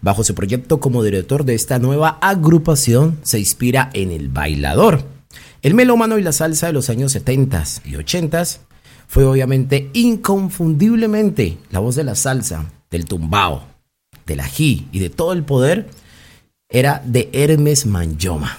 Bajo 0.00 0.22
su 0.22 0.34
proyecto 0.34 0.78
como 0.78 1.02
director 1.02 1.44
de 1.44 1.54
esta 1.54 1.80
nueva 1.80 2.18
agrupación, 2.22 3.18
se 3.22 3.40
inspira 3.40 3.90
en 3.92 4.12
El 4.12 4.28
Bailador. 4.28 5.04
El 5.62 5.74
melómano 5.74 6.18
y 6.18 6.22
la 6.22 6.32
salsa 6.32 6.68
de 6.68 6.72
los 6.72 6.88
años 6.88 7.12
70 7.12 7.64
y 7.84 7.96
80 7.96 8.44
fue 9.08 9.24
obviamente 9.24 9.90
inconfundiblemente 9.92 11.58
la 11.70 11.80
voz 11.80 11.96
de 11.96 12.04
la 12.04 12.14
salsa, 12.14 12.66
del 12.92 13.06
tumbao, 13.06 13.69
del 14.26 14.40
ají 14.40 14.88
y 14.92 14.98
de 14.98 15.10
todo 15.10 15.32
el 15.32 15.44
poder 15.44 15.88
era 16.68 17.02
de 17.04 17.30
Hermes 17.32 17.86
Manyoma. 17.86 18.58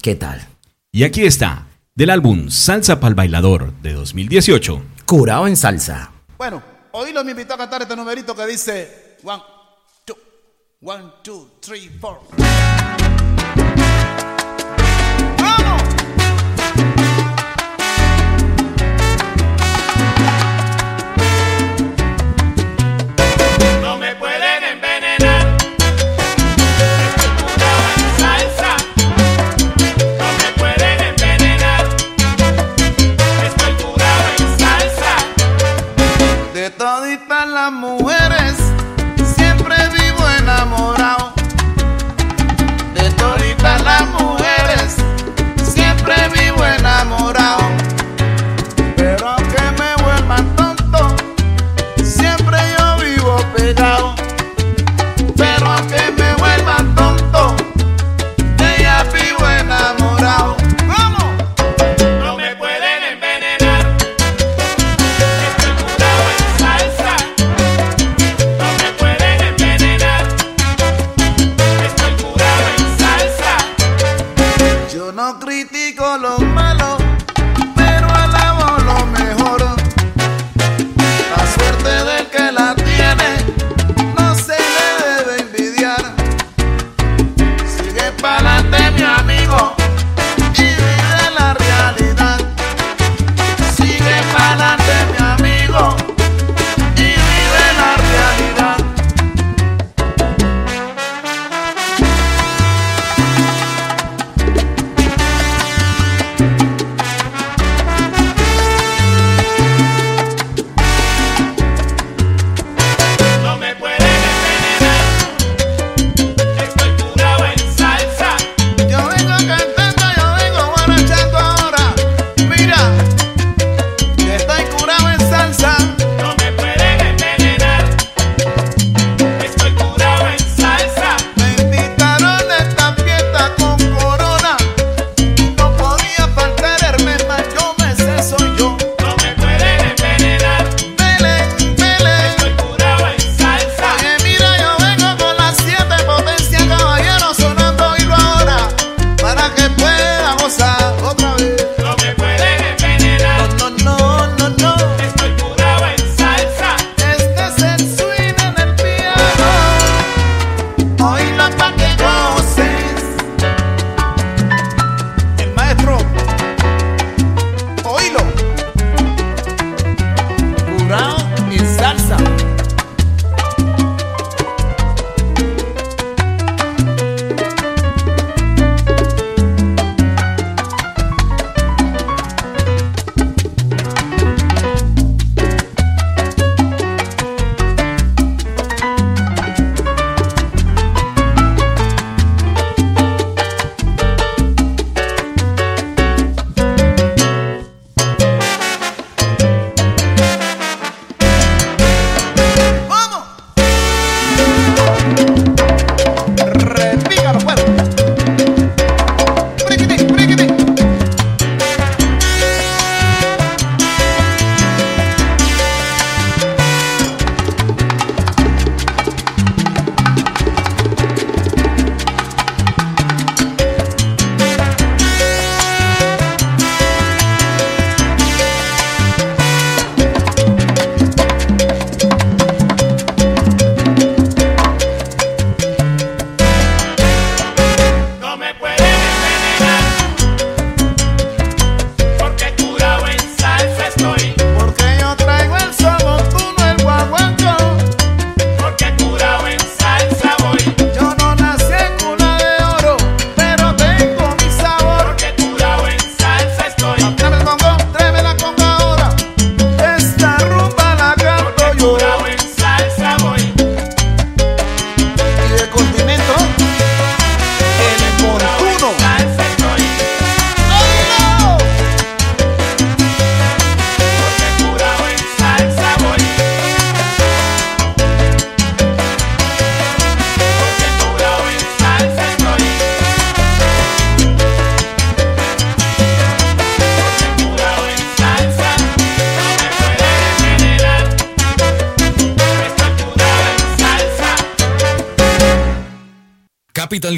¿Qué 0.00 0.14
tal? 0.14 0.46
Y 0.90 1.04
aquí 1.04 1.24
está, 1.24 1.66
del 1.94 2.10
álbum 2.10 2.50
Salsa 2.50 3.00
pa'l 3.00 3.14
Bailador 3.14 3.72
de 3.82 3.92
2018. 3.92 4.82
Curado 5.06 5.46
en 5.46 5.56
salsa. 5.56 6.12
Bueno, 6.36 6.62
Oílo 6.92 7.24
me 7.24 7.30
invitó 7.30 7.54
a 7.54 7.58
cantar 7.58 7.82
este 7.82 7.96
numerito 7.96 8.34
que 8.34 8.46
dice 8.46 9.16
one, 9.22 9.42
two, 10.04 10.16
one, 10.82 11.04
two, 11.22 11.48
three, 11.60 11.88
four. 12.00 12.18
I'm 37.64 37.84
away. 37.84 38.21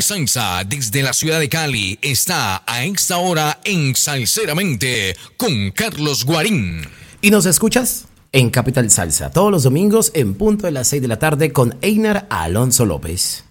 Salsa 0.04 0.62
desde 0.64 1.02
la 1.02 1.14
ciudad 1.14 1.40
de 1.40 1.48
Cali 1.48 1.98
está 2.02 2.62
a 2.66 2.84
esta 2.84 3.16
hora 3.16 3.60
en 3.64 3.96
Salseramente 3.96 5.16
con 5.38 5.70
Carlos 5.70 6.26
Guarín. 6.26 6.82
¿Y 7.22 7.30
nos 7.30 7.46
escuchas? 7.46 8.04
En 8.30 8.50
Capital 8.50 8.90
Salsa, 8.90 9.30
todos 9.30 9.50
los 9.50 9.62
domingos 9.62 10.12
en 10.14 10.34
punto 10.34 10.66
de 10.66 10.72
las 10.72 10.88
6 10.88 11.00
de 11.00 11.08
la 11.08 11.18
tarde 11.18 11.52
con 11.52 11.78
Einar 11.80 12.26
Alonso 12.28 12.84
López. 12.84 13.44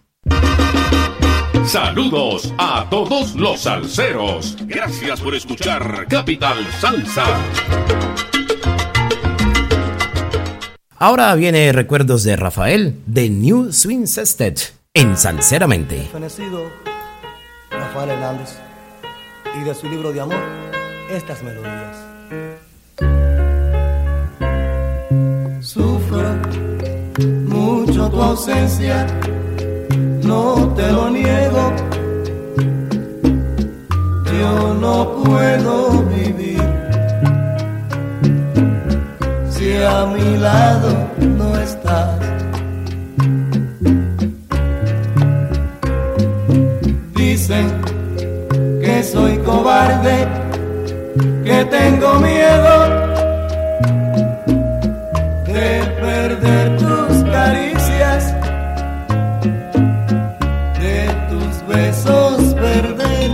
Saludos 1.66 2.54
a 2.60 2.88
todos 2.88 3.34
los 3.34 3.62
salseros. 3.62 4.56
Gracias 4.68 5.22
por 5.22 5.34
escuchar 5.34 6.06
Capital 6.08 6.68
Salsa. 6.80 7.26
Ahora 11.00 11.34
viene 11.34 11.72
recuerdos 11.72 12.24
de 12.24 12.36
Rafael 12.36 13.00
de 13.08 13.32
New 13.32 13.74
Swing 13.74 14.06
Sestet 14.06 14.83
en 14.96 15.18
Salseramente. 15.18 16.08
Fenecido 16.12 16.70
Rafael 17.72 18.12
Hernández 18.12 18.60
y 19.60 19.64
de 19.64 19.74
su 19.74 19.90
libro 19.90 20.14
de 20.14 20.22
amor, 20.22 20.38
estas 21.10 21.42
melodías. 21.42 21.98
Sufro 25.62 26.36
mucho 27.48 28.08
tu 28.12 28.22
ausencia, 28.22 29.08
no 30.22 30.72
te 30.76 30.92
lo 30.92 31.10
niego. 31.10 31.74
Yo 34.40 34.74
no 34.76 35.24
puedo 35.24 36.04
vivir 36.04 36.62
si 39.50 39.76
a 39.78 40.06
mi 40.06 40.38
lado 40.38 41.10
no 41.18 41.58
estás. 41.58 42.43
sé 47.54 47.66
que 48.82 49.04
soy 49.04 49.38
cobarde, 49.40 50.28
que 51.44 51.66
tengo 51.66 52.10
miedo 52.20 52.74
de 55.46 55.70
perder 56.02 56.78
tus 56.78 57.24
caricias, 57.32 58.34
de 60.80 60.98
tus 61.30 61.68
besos 61.68 62.54
perder. 62.56 63.32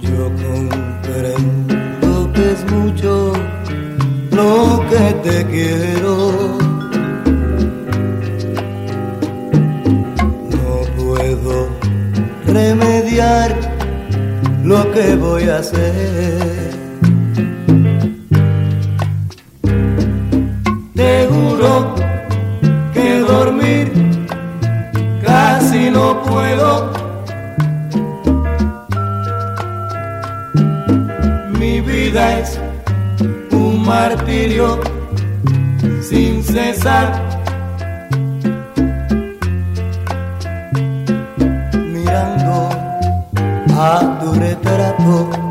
Yo 0.00 0.22
comprendo 0.44 2.32
que 2.32 2.44
es 2.52 2.72
mucho 2.72 3.32
lo 4.30 4.80
que 4.90 5.04
te 5.28 5.44
quiero. 5.46 5.95
Voy 15.16 15.48
a 15.48 15.58
hacer. 15.58 16.70
Te 20.94 21.28
juro 21.28 21.94
que 22.94 23.20
dormir 23.20 23.92
casi 25.22 25.90
no 25.90 26.22
puedo. 26.22 26.92
Mi 31.58 31.80
vida 31.82 32.38
es 32.38 32.58
un 33.52 33.84
martirio 33.84 34.80
sin 36.00 36.42
cesar. 36.42 37.25
A 43.78 44.18
tu 44.20 44.32
retrato 44.32 45.28
me 45.28 45.45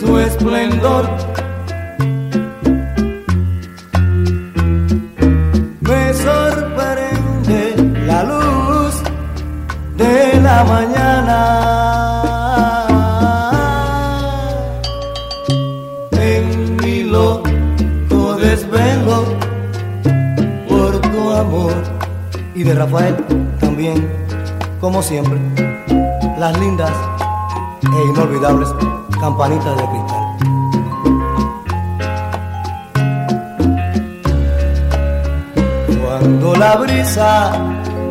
su 0.00 0.18
esplendor. 0.18 1.04
Me 5.80 6.14
sorprende 6.14 7.60
la 8.06 8.22
luz 8.24 9.02
de 9.96 10.40
la 10.40 10.64
mañana. 10.64 11.38
En 16.12 16.76
mi 16.76 17.02
loco 17.04 18.36
desvelo 18.36 19.24
por 20.68 20.98
tu 21.00 21.30
amor. 21.30 21.74
Y 22.54 22.62
de 22.62 22.74
Rafael 22.74 23.16
también, 23.58 24.08
como 24.80 25.02
siempre, 25.02 25.38
las 26.38 26.58
lindas 26.58 27.09
e 27.92 28.08
inolvidables 28.08 28.68
campanitas 29.20 29.76
de 29.76 29.84
cristal. 29.90 30.24
Cuando 36.02 36.54
la 36.56 36.76
brisa 36.76 37.52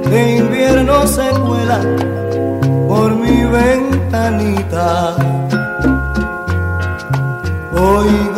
de 0.10 0.38
invierno 0.38 1.08
se 1.08 1.30
cuela 1.42 1.80
por 2.88 3.16
mi 3.16 3.44
ventanita, 3.46 5.16
oigo 7.74 8.29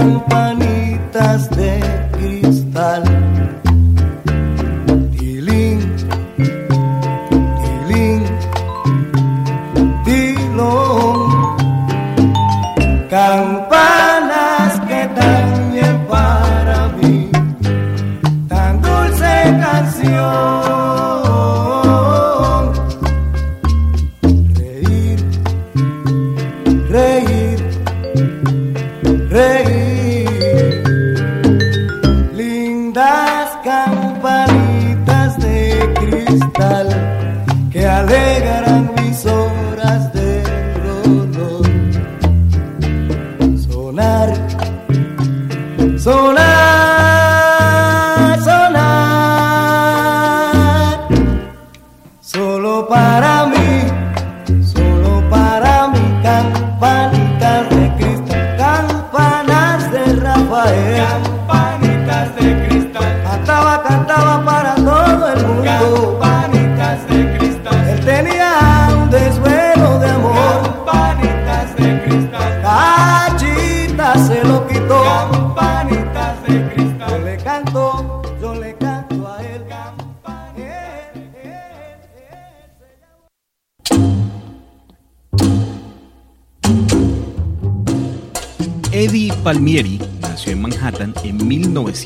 campanitas 0.00 1.50
de 1.50 1.89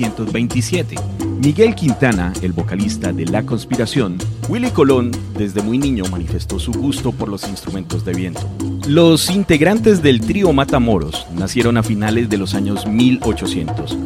1927. 0.00 0.96
Miguel 1.42 1.74
Quintana, 1.74 2.32
el 2.42 2.52
vocalista 2.52 3.12
de 3.12 3.26
La 3.26 3.44
Conspiración, 3.44 4.18
Willy 4.48 4.70
Colón 4.70 5.10
desde 5.36 5.62
muy 5.62 5.78
niño 5.78 6.04
manifestó 6.10 6.58
su 6.58 6.72
gusto 6.72 7.12
por 7.12 7.28
los 7.28 7.46
instrumentos 7.48 8.04
de 8.04 8.14
viento. 8.14 8.48
Los 8.88 9.30
integrantes 9.30 10.02
del 10.02 10.20
trío 10.20 10.52
Matamoros 10.52 11.26
nacieron 11.34 11.76
a 11.76 11.82
finales 11.82 12.28
de 12.28 12.38
los 12.38 12.54
años 12.54 12.86
1800. 12.86 13.96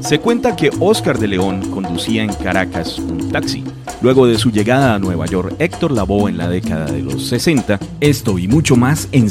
Se 0.00 0.18
cuenta 0.18 0.56
que 0.56 0.70
Oscar 0.80 1.18
de 1.18 1.28
León 1.28 1.70
conducía 1.70 2.22
en 2.22 2.32
Caracas 2.32 2.98
un 2.98 3.30
taxi. 3.30 3.64
Luego 4.02 4.26
de 4.26 4.38
su 4.38 4.50
llegada 4.50 4.94
a 4.94 4.98
Nueva 4.98 5.26
York, 5.26 5.54
Héctor 5.58 5.92
Lavoe 5.92 6.30
en 6.30 6.38
la 6.38 6.48
década 6.48 6.86
de 6.86 7.02
los 7.02 7.26
60. 7.26 7.78
Esto 8.00 8.38
y 8.38 8.48
mucho 8.48 8.76
más 8.76 9.08
en. 9.12 9.30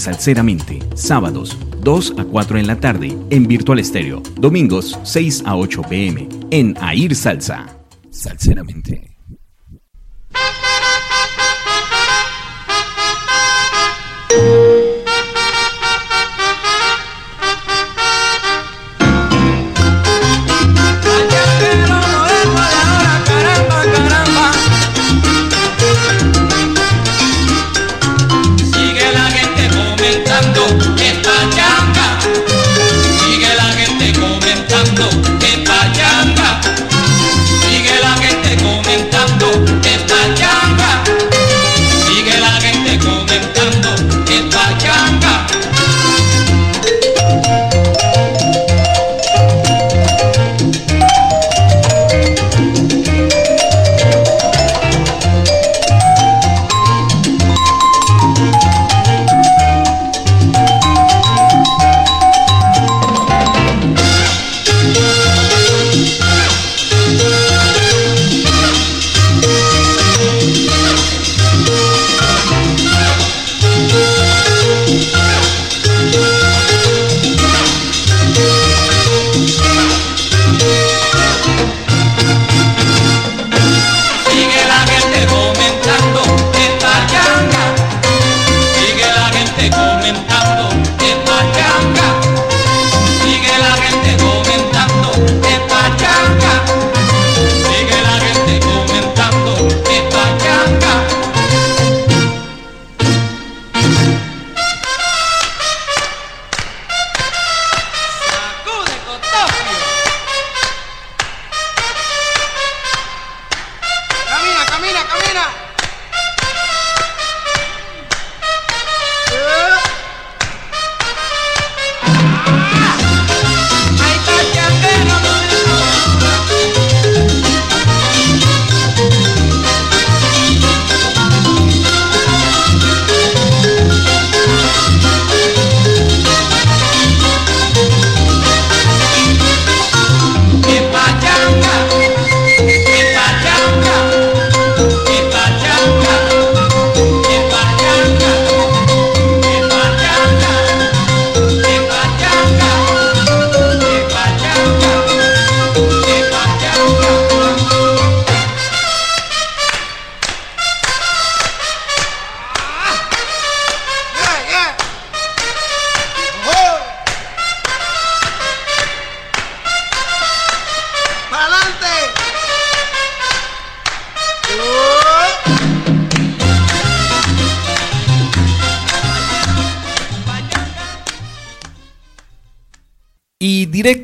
Sábados, 0.95 1.57
2 1.81 2.14
a 2.18 2.26
4 2.26 2.60
en 2.60 2.68
la 2.68 2.80
tarde, 2.80 3.18
en 3.30 3.47
Virtual 3.47 3.80
Estéreo. 3.80 4.22
Domingos, 4.35 4.97
6 5.03 5.43
a 5.45 5.56
8 5.56 5.81
pm, 5.89 6.27
en 6.51 6.76
Air 6.81 7.15
Salsa. 7.15 7.65
Salceramente. 8.10 9.09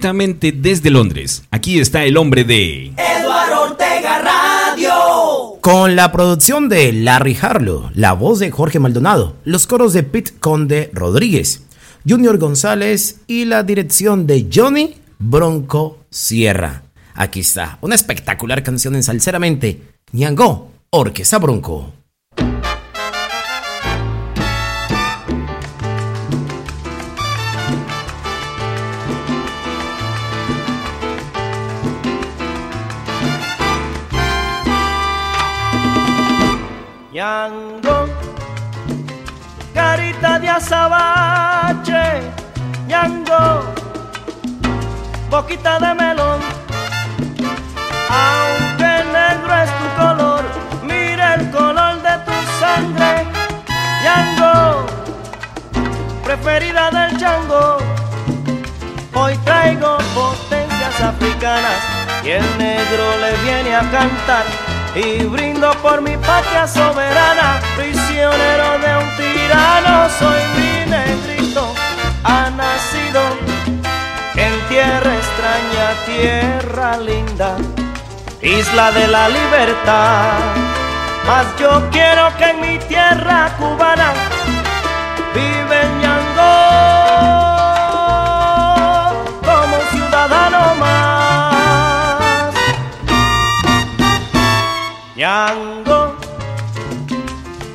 Directamente 0.05 0.51
desde 0.51 0.91
Londres, 0.91 1.43
aquí 1.49 1.79
está 1.79 2.03
el 2.03 2.17
hombre 2.17 2.43
de... 2.43 2.93
Eduardo 2.95 3.63
Ortega 3.71 4.19
Radio. 4.19 5.57
Con 5.61 5.95
la 5.95 6.11
producción 6.11 6.69
de 6.69 6.93
Larry 6.93 7.35
Harlow, 7.41 7.89
la 7.95 8.13
voz 8.13 8.37
de 8.37 8.51
Jorge 8.51 8.77
Maldonado, 8.77 9.37
los 9.45 9.65
coros 9.65 9.93
de 9.93 10.03
Pete 10.03 10.33
Conde 10.39 10.91
Rodríguez, 10.93 11.63
Junior 12.07 12.37
González 12.37 13.21
y 13.25 13.45
la 13.45 13.63
dirección 13.63 14.27
de 14.27 14.47
Johnny 14.53 14.93
Bronco 15.17 16.01
Sierra. 16.11 16.83
Aquí 17.15 17.39
está, 17.39 17.79
una 17.81 17.95
espectacular 17.95 18.61
canción 18.61 18.93
en 18.93 19.01
Salceramente, 19.01 19.81
Ñangó, 20.11 20.69
Orquesta 20.91 21.39
Bronco. 21.39 21.93
Ñango, 37.45 38.07
carita 39.71 40.39
de 40.39 40.49
azabache, 40.49 42.05
Ñango, 42.87 43.61
boquita 45.29 45.77
de 45.77 45.93
melón, 45.93 46.39
aunque 48.09 48.91
negro 49.13 49.53
es 49.63 49.69
tu 49.79 49.87
color, 50.01 50.43
mira 50.81 51.35
el 51.35 51.51
color 51.51 52.01
de 52.01 52.15
tu 52.25 52.35
sangre, 52.59 53.27
Ñango, 54.03 54.87
preferida 56.23 56.89
del 56.89 57.15
chango, 57.19 57.77
hoy 59.13 59.37
traigo 59.45 59.99
potencias 60.15 60.99
africanas 60.99 61.77
y 62.23 62.29
el 62.31 62.57
negro 62.57 63.05
le 63.21 63.37
viene 63.43 63.75
a 63.75 63.81
cantar 63.81 64.74
y 64.95 65.23
brindo 65.25 65.71
por 65.81 66.01
mi 66.01 66.15
patria 66.17 66.65
soberana, 66.67 67.59
prisionero 67.75 68.79
de 68.79 68.97
un 69.03 69.17
tirano, 69.17 70.09
soy 70.17 70.41
mi 70.55 70.89
negrito, 70.89 71.67
ha 72.23 72.49
nacido 72.49 73.21
en 74.35 74.53
tierra 74.69 75.15
extraña, 75.15 75.85
tierra 76.05 76.97
linda, 76.97 77.57
isla 78.41 78.91
de 78.91 79.07
la 79.07 79.27
libertad. 79.27 80.39
Mas 81.27 81.45
yo 81.59 81.89
quiero 81.91 82.31
que 82.37 82.45
en 82.45 82.61
mi 82.61 82.77
tierra 82.87 83.51
cubana 83.57 84.13
vive 85.33 85.94
Ñango, 95.25 96.15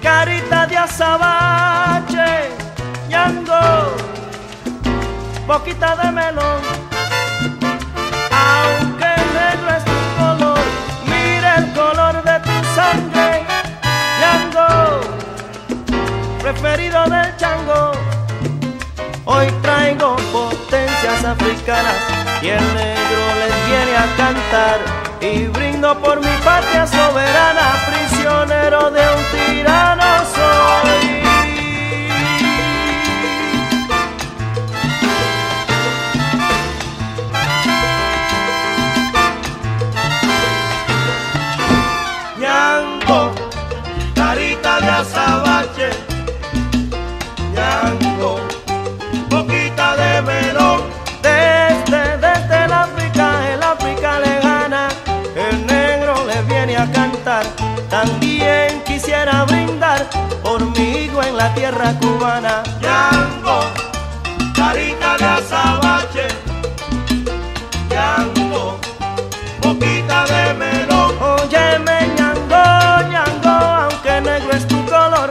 carita 0.00 0.68
de 0.68 0.76
azabache, 0.76 2.30
Ñango, 3.08 3.96
boquita 5.48 5.96
de 5.96 6.12
melón, 6.12 6.62
aunque 8.30 9.10
negro 9.34 9.68
es 9.76 9.84
tu 9.84 9.98
color, 10.16 10.64
mira 11.10 11.56
el 11.56 11.72
color 11.72 12.22
de 12.22 12.36
tu 12.46 12.56
sangre, 12.76 13.42
Ñango, 14.20 15.00
preferido 16.42 17.02
del 17.02 17.36
chango, 17.36 17.90
hoy 19.24 19.48
traigo 19.60 20.14
potencias 20.30 21.24
africanas 21.24 21.98
y 22.42 22.48
el 22.50 22.64
negro 22.74 23.22
les 23.40 23.66
viene 23.66 23.96
a 23.96 24.06
cantar 24.16 25.09
y 25.20 25.46
brindo 25.48 25.98
por 26.00 26.18
mi 26.18 26.34
patria 26.44 26.86
soberana, 26.86 27.72
prisionero 27.86 28.90
de 28.90 29.00
un 29.00 29.24
tirano 29.32 30.24
soy. 30.34 31.19
Tierra 61.70 61.92
cubana. 62.00 62.62
Yango, 62.80 63.60
carita 64.54 65.16
de 65.18 65.24
azabache, 65.24 66.26
Yango, 67.88 68.78
boquita 69.62 70.24
de 70.24 70.54
melón. 70.54 71.14
Óyeme, 71.20 72.08
Ñango, 72.16 73.08
Ñango, 73.08 73.56
aunque 73.84 74.20
negro 74.20 74.52
es 74.52 74.66
tu 74.66 74.84
color, 74.86 75.30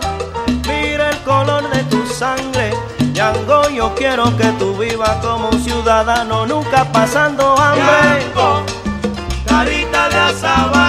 mira 0.68 1.10
el 1.10 1.18
color 1.20 1.70
de 1.72 1.84
tu 1.86 2.06
sangre. 2.07 2.72
Yango, 3.14 3.70
yo 3.70 3.94
quiero 3.95 4.36
que 4.38 4.48
tú 4.60 4.78
vivas 4.78 5.18
como 5.22 5.49
un 5.49 5.61
ciudadano, 5.61 6.45
nunca 6.45 6.86
pasando 6.86 7.57
hambre. 7.57 8.24
Yango, 8.24 8.64
carita 9.45 10.07
de 10.10 10.18
azabache, 10.18 10.89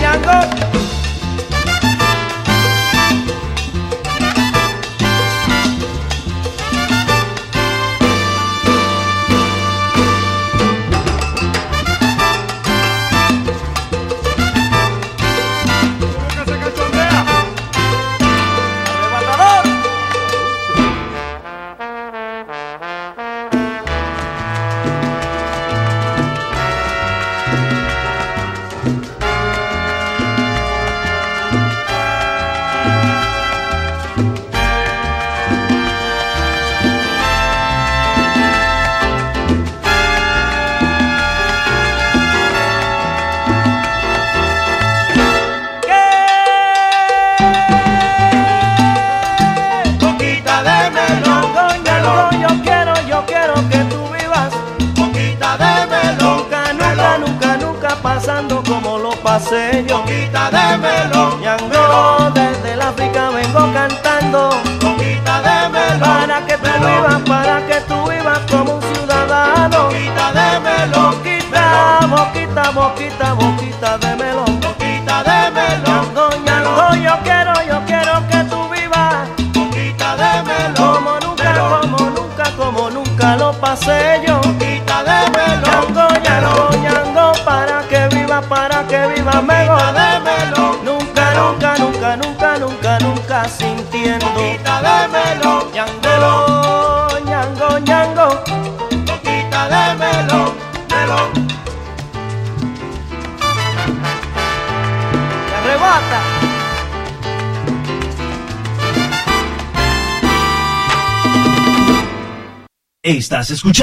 Dice 0.00 0.08
Ñango. 0.08 0.59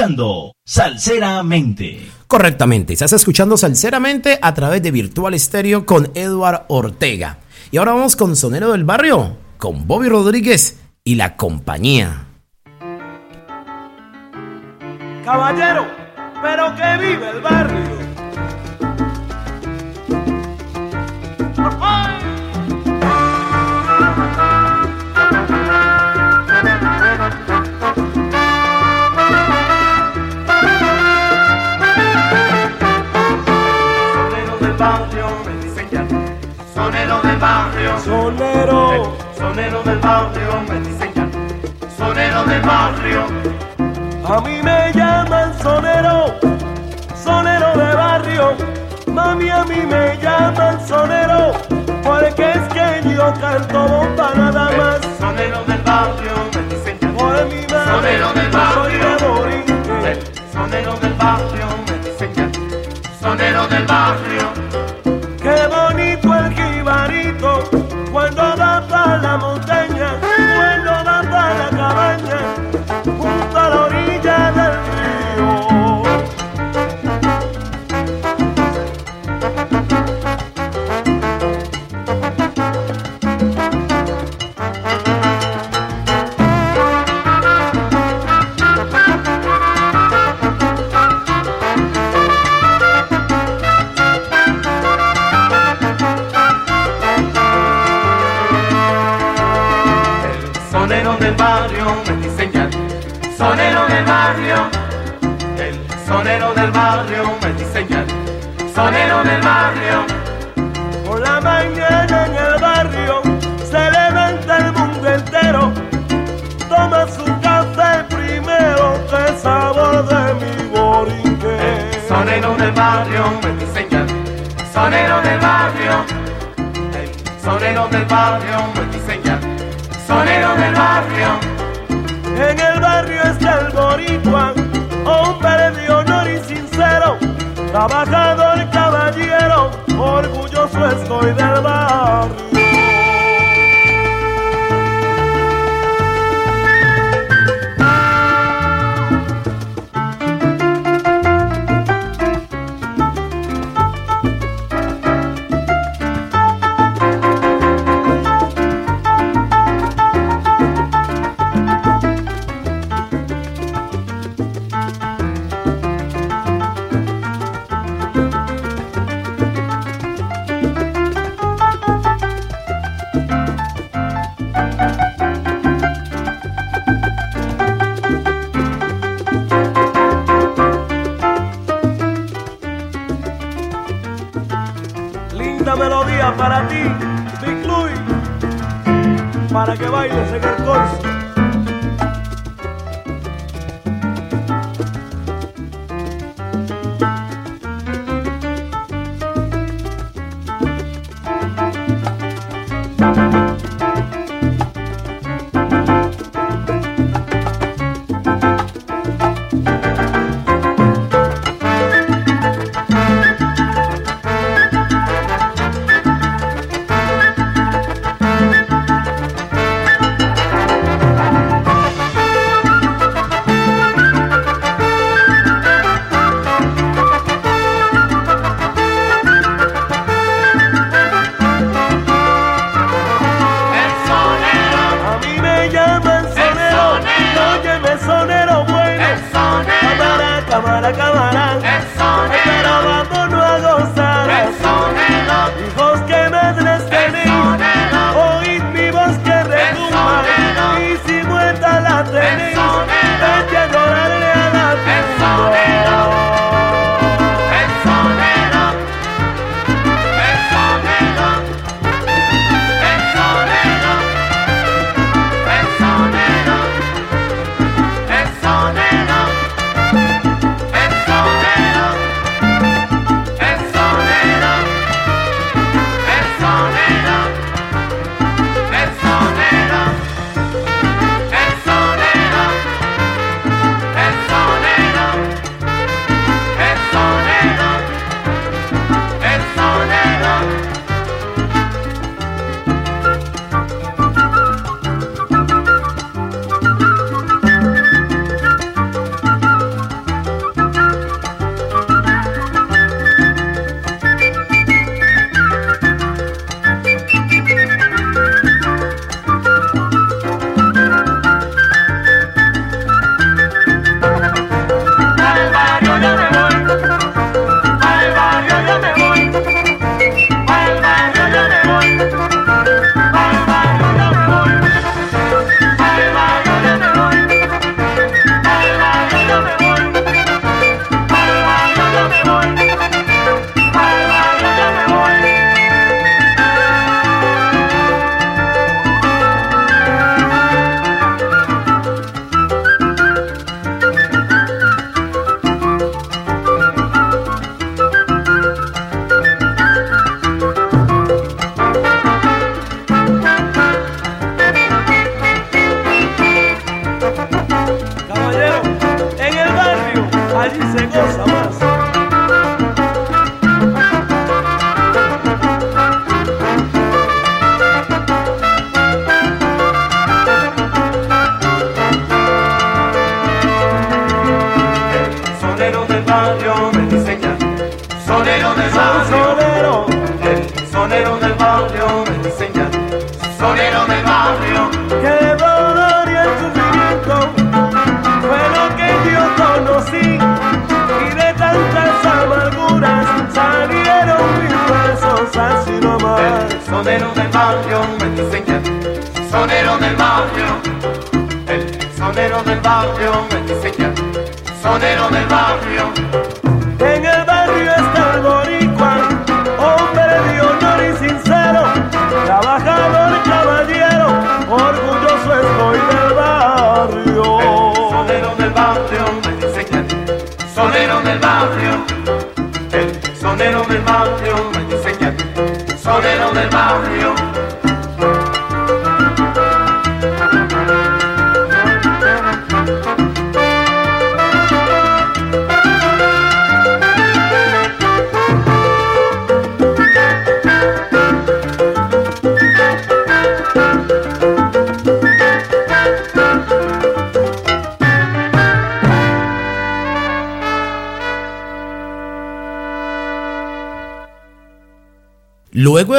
escuchando 0.08 0.52
Salseramente. 0.64 2.10
Correctamente, 2.26 2.92
estás 2.94 3.12
escuchando 3.12 3.56
Salseramente 3.56 4.38
a 4.40 4.54
través 4.54 4.82
de 4.82 4.90
Virtual 4.90 5.38
Stereo 5.38 5.84
con 5.84 6.10
Edward 6.14 6.64
Ortega. 6.68 7.40
Y 7.70 7.76
ahora 7.76 7.92
vamos 7.92 8.16
con 8.16 8.34
Sonero 8.36 8.72
del 8.72 8.84
Barrio, 8.84 9.36
con 9.58 9.86
Bobby 9.86 10.08
Rodríguez 10.08 10.78
y 11.04 11.16
la 11.16 11.36
compañía. 11.36 12.27
canto 53.40 53.88
bomba 53.88 54.32
nada 54.34 54.70
más. 54.76 55.00
Sonero 55.18 55.64
del 55.64 55.82
barrio, 55.82 56.32
me 56.54 56.74
dicen 56.74 56.98
que 56.98 57.06
por 57.06 57.44
mi 57.46 57.66
madre. 57.66 57.92
Sonero 57.92 58.32
del 58.32 58.50
barrio, 58.50 58.84
soy 58.84 58.98
de 58.98 59.26
Borinque. 59.26 60.18
Sonero 60.52 60.92
del 60.98 61.14
barrio, 61.14 61.66
me 61.86 62.10
dicen 62.10 62.32
que 62.32 63.14
sonero 63.20 63.66
del 63.68 63.86
barrio. 63.86 64.47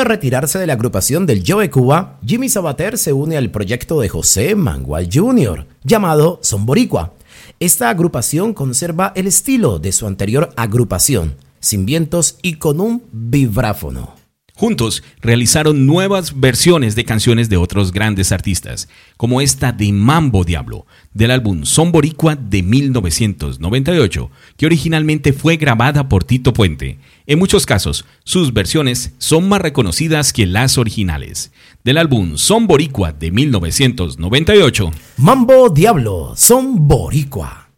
Retirarse 0.10 0.60
de 0.60 0.68
la 0.68 0.74
agrupación 0.74 1.26
del 1.26 1.44
Joe 1.48 1.70
Cuba, 1.70 2.20
Jimmy 2.26 2.50
Sabater 2.50 2.98
se 2.98 3.14
une 3.14 3.38
al 3.38 3.50
proyecto 3.50 4.02
de 4.02 4.10
José 4.10 4.56
Mangual 4.56 5.08
Jr., 5.12 5.66
llamado 5.84 6.40
Son 6.42 6.66
Boricua. 6.66 7.14
Esta 7.60 7.90
agrupación 7.90 8.54
conserva 8.54 9.14
el 9.16 9.28
estilo 9.28 9.80
de 9.80 9.92
su 9.92 10.08
anterior 10.08 10.50
agrupación, 10.58 11.36
sin 11.62 11.86
vientos 11.86 12.38
y 12.42 12.56
con 12.56 12.82
un 12.82 13.04
vibráfono. 13.12 14.19
Juntos 14.60 15.04
realizaron 15.22 15.86
nuevas 15.86 16.38
versiones 16.38 16.94
de 16.94 17.06
canciones 17.06 17.48
de 17.48 17.56
otros 17.56 17.94
grandes 17.94 18.34
artistas, 18.34 18.90
como 19.16 19.40
esta 19.40 19.72
de 19.72 19.94
Mambo 19.94 20.44
Diablo, 20.44 20.86
del 21.14 21.32
álbum 21.32 21.64
Son 21.64 21.94
Boricua 21.94 22.36
de 22.36 22.62
1998, 22.62 24.30
que 24.58 24.66
originalmente 24.66 25.32
fue 25.32 25.56
grabada 25.56 26.10
por 26.10 26.26
Tito 26.26 26.52
Puente. 26.52 27.00
En 27.26 27.40
muchos 27.40 27.66
casos, 27.66 28.04
sus 28.26 28.52
versiones 28.52 29.14
son 29.18 29.48
más 29.48 29.62
reconocidas 29.62 30.34
que 30.34 30.46
las 30.46 30.78
originales. 30.78 31.54
Del 31.86 31.98
álbum 31.98 32.36
Son 32.36 32.68
Boricua 32.68 33.14
de 33.14 33.32
1998, 33.32 34.92
Mambo 35.16 35.70
Diablo, 35.70 36.34
Son 36.36 36.86
Boricua. 36.86 37.70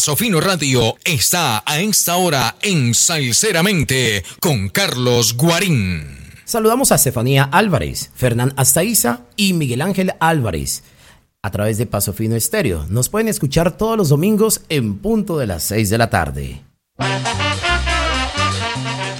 Grupo 0.00 0.06
Paso 0.06 0.16
Fino 0.16 0.40
Radio 0.40 0.96
está 1.04 1.62
a 1.66 1.78
esta 1.78 2.16
hora 2.16 2.56
en 2.62 2.94
Salceramente 2.94 4.24
con 4.40 4.70
Carlos 4.70 5.36
Guarín. 5.36 6.16
Saludamos 6.46 6.90
a 6.90 6.94
Estefanía 6.94 7.44
Álvarez, 7.52 8.10
Fernán 8.14 8.54
Astaiza 8.56 9.20
y 9.36 9.52
Miguel 9.52 9.82
Ángel 9.82 10.14
Álvarez 10.18 10.84
a 11.42 11.50
través 11.50 11.76
de 11.76 11.84
Paso 11.84 12.14
Fino 12.14 12.34
Estéreo. 12.34 12.86
Nos 12.88 13.10
pueden 13.10 13.28
escuchar 13.28 13.76
todos 13.76 13.98
los 13.98 14.08
domingos 14.08 14.62
en 14.70 14.96
punto 15.00 15.36
de 15.36 15.46
las 15.46 15.64
6 15.64 15.90
de 15.90 15.98
la 15.98 16.08
tarde. 16.08 16.62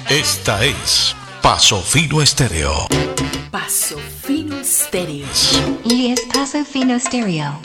Esta 0.09 0.65
es 0.65 1.15
Paso 1.43 1.79
Fino 1.79 2.23
Estéreo. 2.23 2.87
Paso 3.51 3.97
Fino 4.23 4.57
Estéreo. 4.57 5.27
Y 5.85 6.07
es 6.07 6.21
Paso 6.33 6.65
Fino 6.65 6.99
Stereo. 6.99 7.59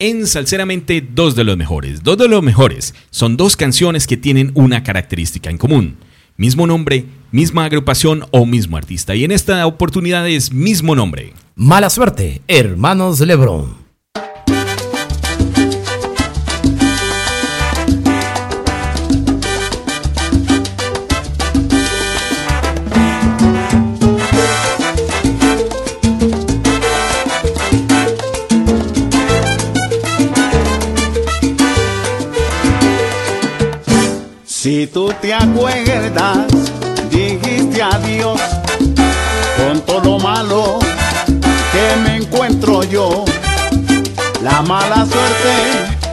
En 0.00 0.28
Salceramente, 0.28 1.00
dos 1.00 1.34
de 1.34 1.42
los 1.42 1.56
mejores. 1.56 2.04
Dos 2.04 2.16
de 2.18 2.28
los 2.28 2.40
mejores 2.40 2.94
son 3.10 3.36
dos 3.36 3.56
canciones 3.56 4.06
que 4.06 4.16
tienen 4.16 4.52
una 4.54 4.84
característica 4.84 5.50
en 5.50 5.58
común. 5.58 5.96
Mismo 6.36 6.68
nombre, 6.68 7.06
misma 7.32 7.64
agrupación 7.64 8.24
o 8.30 8.46
mismo 8.46 8.76
artista. 8.76 9.16
Y 9.16 9.24
en 9.24 9.32
esta 9.32 9.66
oportunidad 9.66 10.28
es 10.28 10.52
mismo 10.52 10.94
nombre. 10.94 11.32
Mala 11.56 11.90
suerte, 11.90 12.42
hermanos 12.46 13.18
Lebrón. 13.18 13.77
Si 34.68 34.86
tú 34.86 35.10
te 35.22 35.32
acuerdas, 35.32 36.46
dijiste 37.10 37.80
adiós 37.82 38.38
con 39.56 39.80
todo 39.80 40.02
lo 40.02 40.18
malo 40.18 40.78
que 41.72 41.96
me 42.02 42.16
encuentro 42.16 42.82
yo. 42.82 43.24
La 44.42 44.60
mala 44.60 45.06
suerte 45.06 46.07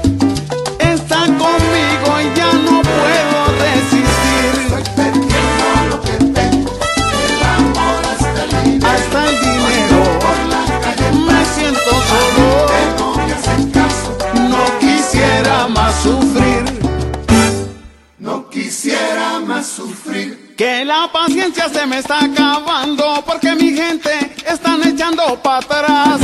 quisiera 18.85 19.39
más 19.39 19.65
sufrir. 19.67 20.53
Que 20.55 20.85
la 20.85 21.09
paciencia 21.11 21.67
se 21.69 21.85
me 21.87 21.99
está 21.99 22.23
acabando 22.23 23.23
porque 23.25 23.55
mi 23.55 23.73
gente 23.73 24.35
están 24.47 24.87
echando 24.87 25.41
para 25.41 25.57
atrás. 25.57 26.21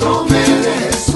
No 0.00 0.24
me 0.24 0.38
dejes 0.38 1.11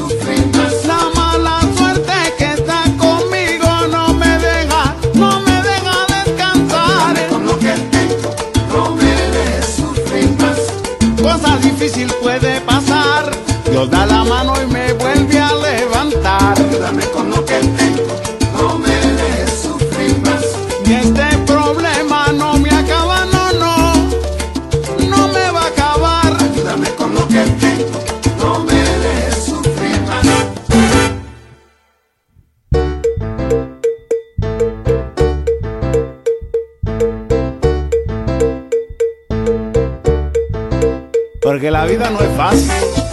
Porque 41.66 41.72
la 41.72 41.84
vida 41.84 42.10
no 42.10 42.20
es 42.20 42.36
fácil. 42.36 43.05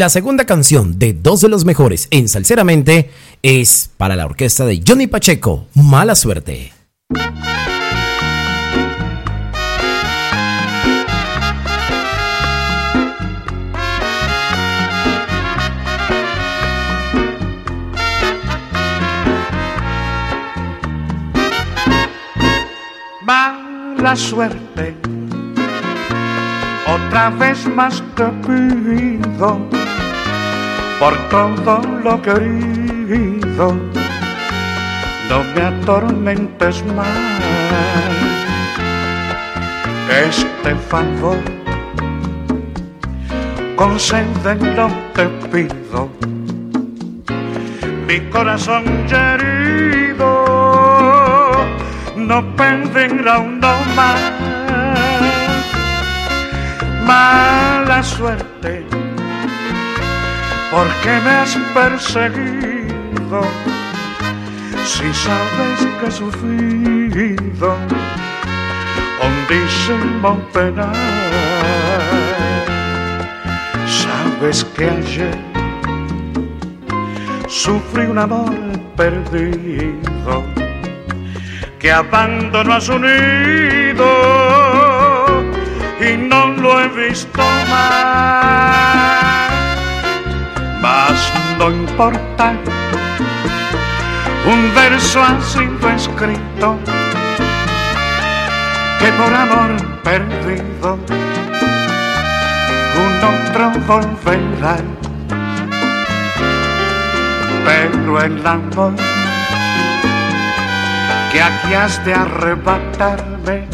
La 0.00 0.08
segunda 0.08 0.46
canción 0.46 0.98
de 0.98 1.12
dos 1.12 1.42
de 1.42 1.50
los 1.50 1.66
mejores 1.66 2.08
en 2.10 2.26
Salseramente 2.26 3.10
es 3.42 3.90
para 3.98 4.16
la 4.16 4.24
orquesta 4.24 4.64
de 4.64 4.82
Johnny 4.86 5.06
Pacheco, 5.06 5.66
Mala 5.74 6.14
Suerte. 6.14 6.72
Mala 23.20 24.16
suerte, 24.16 24.96
otra 26.86 27.28
vez 27.28 27.66
más 27.66 28.02
te 28.16 28.24
pido 28.46 29.79
por 31.00 31.16
todo 31.30 31.80
lo 32.04 32.20
querido, 32.20 33.72
no 35.30 35.44
me 35.54 35.62
atormentes 35.62 36.84
más. 36.94 37.08
Este 40.28 40.74
favor, 40.90 41.38
concédelo 43.76 44.90
te 45.14 45.26
pido, 45.50 46.10
mi 48.06 48.20
corazón 48.28 48.84
herido 49.08 50.30
no 52.16 52.38
pedirá 52.56 53.38
uno 53.38 53.72
más. 53.96 54.20
Mala 57.06 58.02
suerte, 58.02 58.89
porque 60.70 61.10
me 61.24 61.30
has 61.30 61.56
perseguido 61.74 63.42
si 64.84 65.12
sabes 65.12 65.80
que 65.98 66.06
he 66.06 66.10
sufrido 66.10 67.76
hondísimo 69.20 70.38
penal. 70.52 70.94
Sabes 73.86 74.64
que 74.76 74.84
ayer 74.84 75.38
sufrí 77.48 78.06
un 78.06 78.18
amor 78.18 78.54
perdido 78.96 80.44
que 81.78 81.90
abandonó 81.90 82.74
a 82.74 82.80
su 82.80 82.98
nido 82.98 84.06
y 86.00 86.16
no 86.16 86.46
lo 86.46 86.80
he 86.80 86.88
visto 86.88 87.42
más. 87.70 88.99
Mas 90.90 91.32
no 91.56 91.70
importa, 91.70 92.52
un 94.44 94.74
verso 94.74 95.22
ha 95.22 95.40
sido 95.40 95.88
escrito 95.88 96.76
que 98.98 99.12
por 99.12 99.32
amor 99.32 99.70
perdido 100.02 100.98
un 103.04 103.12
otro 103.34 103.70
volverá. 103.86 104.78
Pero 107.64 108.22
el 108.22 108.44
amor 108.44 108.94
que 111.30 111.40
aquí 111.40 111.72
has 111.72 112.04
de 112.04 112.14
arrebatarme 112.14 113.68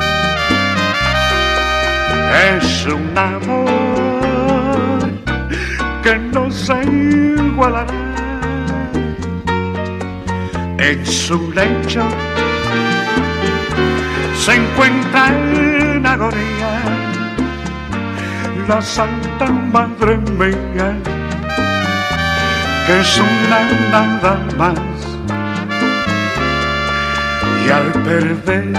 es 2.53 2.87
un 2.87 3.17
amor 3.17 3.86
que 6.07 6.19
no 6.19 6.49
se 6.49 6.77
igualará. 6.85 7.93
En 10.79 11.05
su 11.05 11.51
lecho 11.51 12.05
se 14.43 14.55
encuentra 14.55 15.23
en 15.31 16.07
agonía 16.07 16.75
la 18.69 18.81
Santa 18.81 19.47
Madre 19.47 20.19
mía 20.39 20.91
que 22.87 23.01
es 23.01 23.19
una 23.19 23.61
nada 23.91 24.35
más. 24.57 24.79
Y 27.65 27.71
al 27.79 27.91
perder 28.05 28.73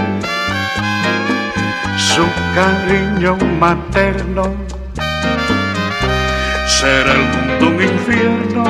su 1.98 2.24
cariño 2.54 3.36
materno 3.60 4.67
será 6.80 7.12
el 7.12 7.24
mundo 7.34 7.68
un 7.70 7.82
infierno 7.82 8.64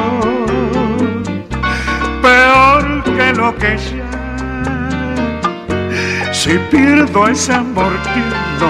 peor 2.23 3.05
que 3.05 3.33
lo 3.35 3.55
que 3.57 3.79
sea 3.79 4.11
si 6.33 6.59
pierdo 6.71 7.29
ese 7.29 7.53
amor 7.53 7.93
tierno 8.15 8.69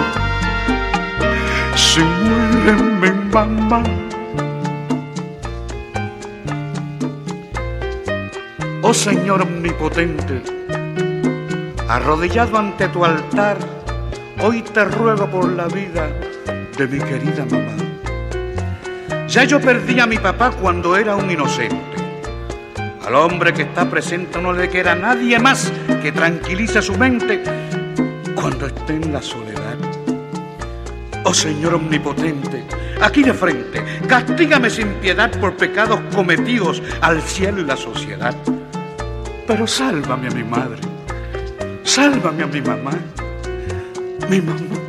si 1.77 2.01
muere 2.01 2.73
mi 3.01 3.10
mamá 3.32 3.82
oh 8.82 8.94
Señor 8.94 9.43
omnipotente 9.43 10.43
arrodillado 11.89 12.59
ante 12.59 12.89
tu 12.89 13.05
altar, 13.05 13.56
hoy 14.43 14.62
te 14.62 14.85
ruego 14.85 15.27
por 15.31 15.48
la 15.51 15.66
vida 15.69 16.09
de 16.77 16.86
mi 16.86 16.98
querida 16.98 17.47
mamá. 17.51 17.88
Ya 19.28 19.44
yo 19.44 19.60
perdí 19.60 20.00
a 20.00 20.06
mi 20.06 20.16
papá 20.18 20.50
cuando 20.50 20.96
era 20.96 21.14
un 21.14 21.30
inocente. 21.30 21.76
Al 23.06 23.14
hombre 23.14 23.52
que 23.52 23.62
está 23.62 23.88
presente 23.88 24.40
no 24.40 24.52
le 24.52 24.68
queda 24.68 24.94
nadie 24.94 25.38
más 25.38 25.72
que 26.02 26.12
tranquilice 26.12 26.80
su 26.80 26.96
mente 26.96 27.42
cuando 28.34 28.66
esté 28.66 28.94
en 28.94 29.12
la 29.12 29.20
soledad. 29.20 29.76
Oh 31.24 31.34
Señor 31.34 31.74
omnipotente, 31.74 32.64
aquí 33.02 33.22
de 33.22 33.34
frente, 33.34 33.82
castígame 34.06 34.70
sin 34.70 34.94
piedad 34.94 35.30
por 35.38 35.56
pecados 35.56 36.00
cometidos 36.14 36.82
al 37.02 37.20
cielo 37.20 37.60
y 37.60 37.64
la 37.64 37.76
sociedad. 37.76 38.34
Pero 39.46 39.66
sálvame 39.66 40.28
a 40.28 40.30
mi 40.30 40.44
madre 40.44 40.80
Sálvame 41.88 42.42
a 42.42 42.46
mi 42.46 42.60
mamá. 42.60 42.92
Mi 44.28 44.40
mamá. 44.40 44.88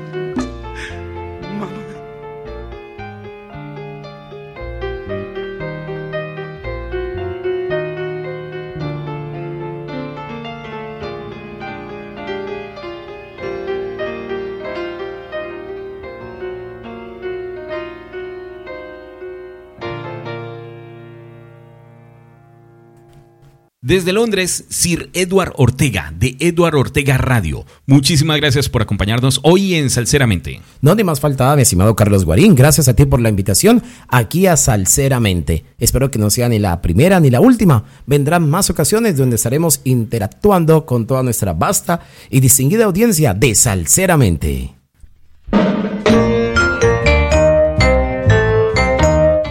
Desde 23.89 24.13
Londres, 24.13 24.65
Sir 24.69 25.09
Edward 25.13 25.53
Ortega, 25.55 26.13
de 26.15 26.37
Edward 26.39 26.75
Ortega 26.75 27.17
Radio. 27.17 27.65
Muchísimas 27.87 28.37
gracias 28.37 28.69
por 28.69 28.83
acompañarnos 28.83 29.39
hoy 29.41 29.73
en 29.73 29.89
Salceramente. 29.89 30.61
No 30.79 30.93
de 30.93 31.03
más 31.03 31.19
faltaba, 31.19 31.55
mi 31.55 31.63
estimado 31.63 31.95
Carlos 31.95 32.23
Guarín. 32.23 32.53
Gracias 32.53 32.87
a 32.87 32.93
ti 32.93 33.05
por 33.05 33.19
la 33.19 33.29
invitación 33.29 33.81
aquí 34.07 34.45
a 34.45 34.57
Salceramente. 34.57 35.65
Espero 35.79 36.11
que 36.11 36.19
no 36.19 36.29
sea 36.29 36.49
ni 36.49 36.59
la 36.59 36.83
primera 36.83 37.19
ni 37.19 37.31
la 37.31 37.41
última. 37.41 37.83
Vendrán 38.05 38.47
más 38.47 38.69
ocasiones 38.69 39.17
donde 39.17 39.37
estaremos 39.37 39.81
interactuando 39.85 40.85
con 40.85 41.07
toda 41.07 41.23
nuestra 41.23 41.53
vasta 41.53 42.01
y 42.29 42.41
distinguida 42.41 42.85
audiencia 42.85 43.33
de 43.33 43.55
Salceramente. 43.55 44.78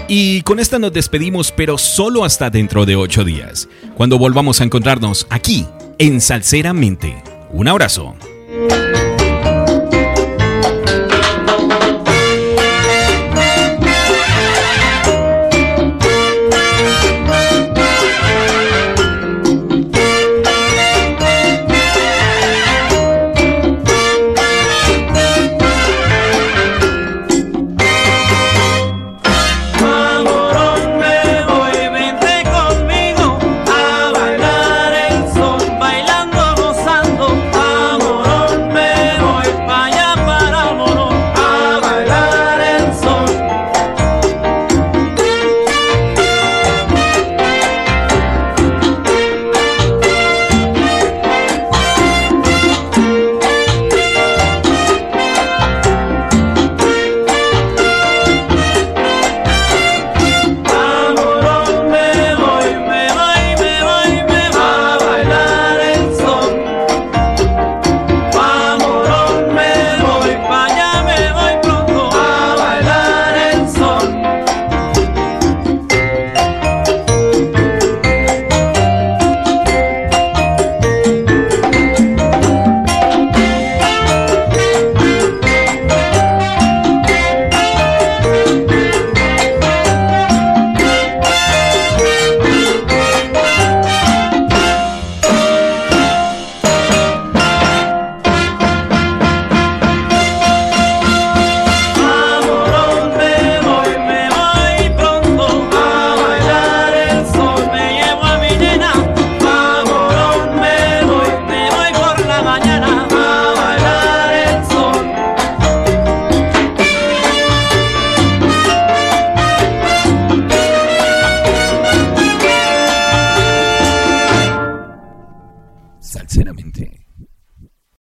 Y 0.08 0.40
con 0.40 0.58
esta 0.58 0.78
nos 0.78 0.92
despedimos, 0.92 1.52
pero 1.52 1.76
solo 1.76 2.24
hasta 2.24 2.48
dentro 2.48 2.86
de 2.86 2.96
ocho 2.96 3.24
días, 3.24 3.68
cuando 3.94 4.18
volvamos 4.18 4.60
a 4.60 4.64
encontrarnos 4.64 5.26
aquí, 5.28 5.66
en 5.98 6.22
Salceramente. 6.22 7.22
Un 7.50 7.68
abrazo. 7.68 8.16